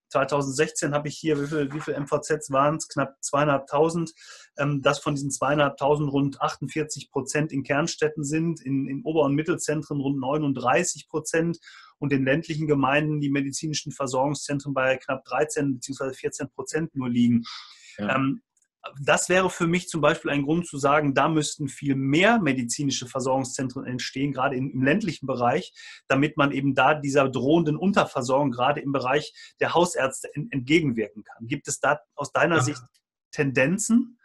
2016 0.09 0.95
habe 0.95 1.09
ich 1.09 1.16
hier, 1.16 1.40
wie 1.40 1.47
viele 1.47 1.73
wie 1.73 1.81
viel 1.81 1.99
MVZs 1.99 2.51
waren 2.51 2.77
es? 2.77 2.88
Knapp 2.88 3.16
zweieinhalbtausend. 3.21 4.12
Ähm, 4.59 4.83
dass 4.83 4.99
von 4.99 5.14
diesen 5.14 5.31
zweieinhalbtausend 5.31 6.11
rund 6.11 6.40
48 6.40 7.11
Prozent 7.11 7.53
in 7.53 7.62
Kernstädten 7.62 8.25
sind, 8.25 8.61
in, 8.61 8.88
in 8.88 9.03
Ober- 9.05 9.25
und 9.25 9.35
Mittelzentren 9.35 10.01
rund 10.01 10.19
39 10.19 11.09
Prozent 11.09 11.59
und 11.99 12.12
in 12.12 12.25
ländlichen 12.25 12.66
Gemeinden 12.66 13.21
die 13.21 13.31
medizinischen 13.31 13.92
Versorgungszentren 13.92 14.75
bei 14.75 14.97
knapp 14.97 15.25
13 15.25 15.75
bzw. 15.75 16.12
14 16.12 16.49
Prozent 16.51 16.95
nur 16.95 17.09
liegen. 17.09 17.45
Ja. 17.99 18.16
Ähm, 18.16 18.42
das 19.01 19.29
wäre 19.29 19.51
für 19.51 19.66
mich 19.66 19.88
zum 19.88 20.01
Beispiel 20.01 20.31
ein 20.31 20.42
Grund 20.42 20.66
zu 20.66 20.79
sagen, 20.79 21.14
da 21.14 21.29
müssten 21.29 21.68
viel 21.68 21.94
mehr 21.94 22.40
medizinische 22.40 23.07
Versorgungszentren 23.07 23.85
entstehen, 23.85 24.33
gerade 24.33 24.57
im 24.57 24.83
ländlichen 24.83 25.27
Bereich, 25.27 25.72
damit 26.09 26.37
man 26.37 26.53
eben 26.53 26.75
da 26.75 26.94
dieser 26.94 27.29
drohenden 27.29 27.77
Unterversorgung 27.77 28.51
gerade 28.51 28.81
im 28.81 28.92
Bereich 28.92 29.33
der 29.61 29.75
Hausärzte 29.75 30.29
entgegenwirken 30.35 31.25
kann. 31.25 31.46
Gibt 31.46 31.68
es 31.68 31.81
da 31.81 32.01
aus 32.14 32.33
deiner 32.33 32.57
ja. 32.57 32.62
Sicht 32.62 32.83
Tendenzen? 33.31 34.15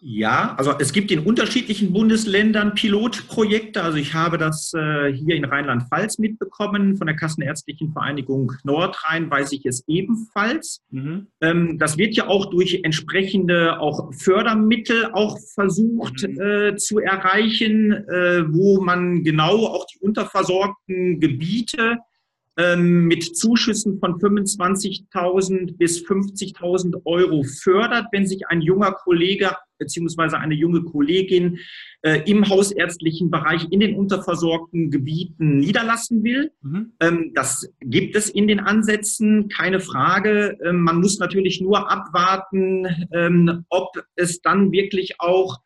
Ja, 0.00 0.54
also 0.58 0.74
es 0.78 0.92
gibt 0.92 1.10
in 1.10 1.20
unterschiedlichen 1.20 1.92
Bundesländern 1.92 2.74
Pilotprojekte. 2.74 3.82
Also 3.82 3.96
ich 3.96 4.12
habe 4.12 4.36
das 4.36 4.74
äh, 4.74 5.10
hier 5.12 5.36
in 5.36 5.44
Rheinland-Pfalz 5.46 6.18
mitbekommen. 6.18 6.96
Von 6.96 7.06
der 7.06 7.16
Kassenärztlichen 7.16 7.92
Vereinigung 7.92 8.52
Nordrhein 8.62 9.30
weiß 9.30 9.52
ich 9.52 9.64
es 9.64 9.84
ebenfalls. 9.86 10.82
Mhm. 10.90 11.28
Ähm, 11.40 11.78
das 11.78 11.96
wird 11.96 12.14
ja 12.14 12.28
auch 12.28 12.50
durch 12.50 12.80
entsprechende 12.82 13.80
auch 13.80 14.12
Fördermittel 14.12 15.10
auch 15.12 15.38
versucht 15.54 16.28
mhm. 16.28 16.40
äh, 16.40 16.76
zu 16.76 16.98
erreichen, 16.98 17.92
äh, 17.92 18.44
wo 18.52 18.82
man 18.82 19.24
genau 19.24 19.66
auch 19.66 19.86
die 19.86 19.98
unterversorgten 20.00 21.20
Gebiete 21.20 21.98
mit 22.76 23.36
Zuschüssen 23.36 23.98
von 23.98 24.14
25.000 24.14 25.76
bis 25.76 26.02
50.000 26.06 27.02
Euro 27.04 27.42
fördert, 27.42 28.06
wenn 28.12 28.26
sich 28.26 28.48
ein 28.48 28.62
junger 28.62 28.92
Kollege 28.92 29.50
beziehungsweise 29.78 30.38
eine 30.38 30.54
junge 30.54 30.82
Kollegin 30.82 31.58
äh, 32.02 32.22
im 32.30 32.48
hausärztlichen 32.48 33.30
Bereich 33.30 33.66
in 33.70 33.80
den 33.80 33.96
unterversorgten 33.96 34.90
Gebieten 34.90 35.58
niederlassen 35.58 36.24
will. 36.24 36.52
Mhm. 36.62 36.92
Ähm, 37.00 37.32
das 37.34 37.72
gibt 37.80 38.16
es 38.16 38.30
in 38.30 38.48
den 38.48 38.60
Ansätzen, 38.60 39.48
keine 39.48 39.80
Frage. 39.80 40.56
Ähm, 40.64 40.82
man 40.82 41.00
muss 41.00 41.18
natürlich 41.18 41.60
nur 41.60 41.90
abwarten, 41.90 42.86
ähm, 43.12 43.64
ob 43.68 44.02
es 44.14 44.40
dann 44.40 44.72
wirklich 44.72 45.20
auch 45.20 45.58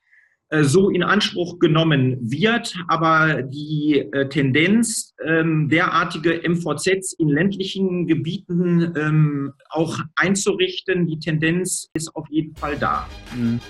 so 0.62 0.90
in 0.90 1.02
Anspruch 1.02 1.58
genommen 1.58 2.18
wird. 2.20 2.74
Aber 2.88 3.42
die 3.42 4.06
äh, 4.12 4.28
Tendenz, 4.28 5.14
ähm, 5.24 5.68
derartige 5.68 6.42
MVZs 6.48 7.14
in 7.18 7.28
ländlichen 7.28 8.06
Gebieten 8.06 8.92
ähm, 8.96 9.52
auch 9.68 9.98
einzurichten, 10.16 11.06
die 11.06 11.18
Tendenz 11.18 11.88
ist 11.94 12.14
auf 12.14 12.26
jeden 12.30 12.54
Fall 12.56 12.76
da. 12.76 13.06
Mhm. 13.36 13.60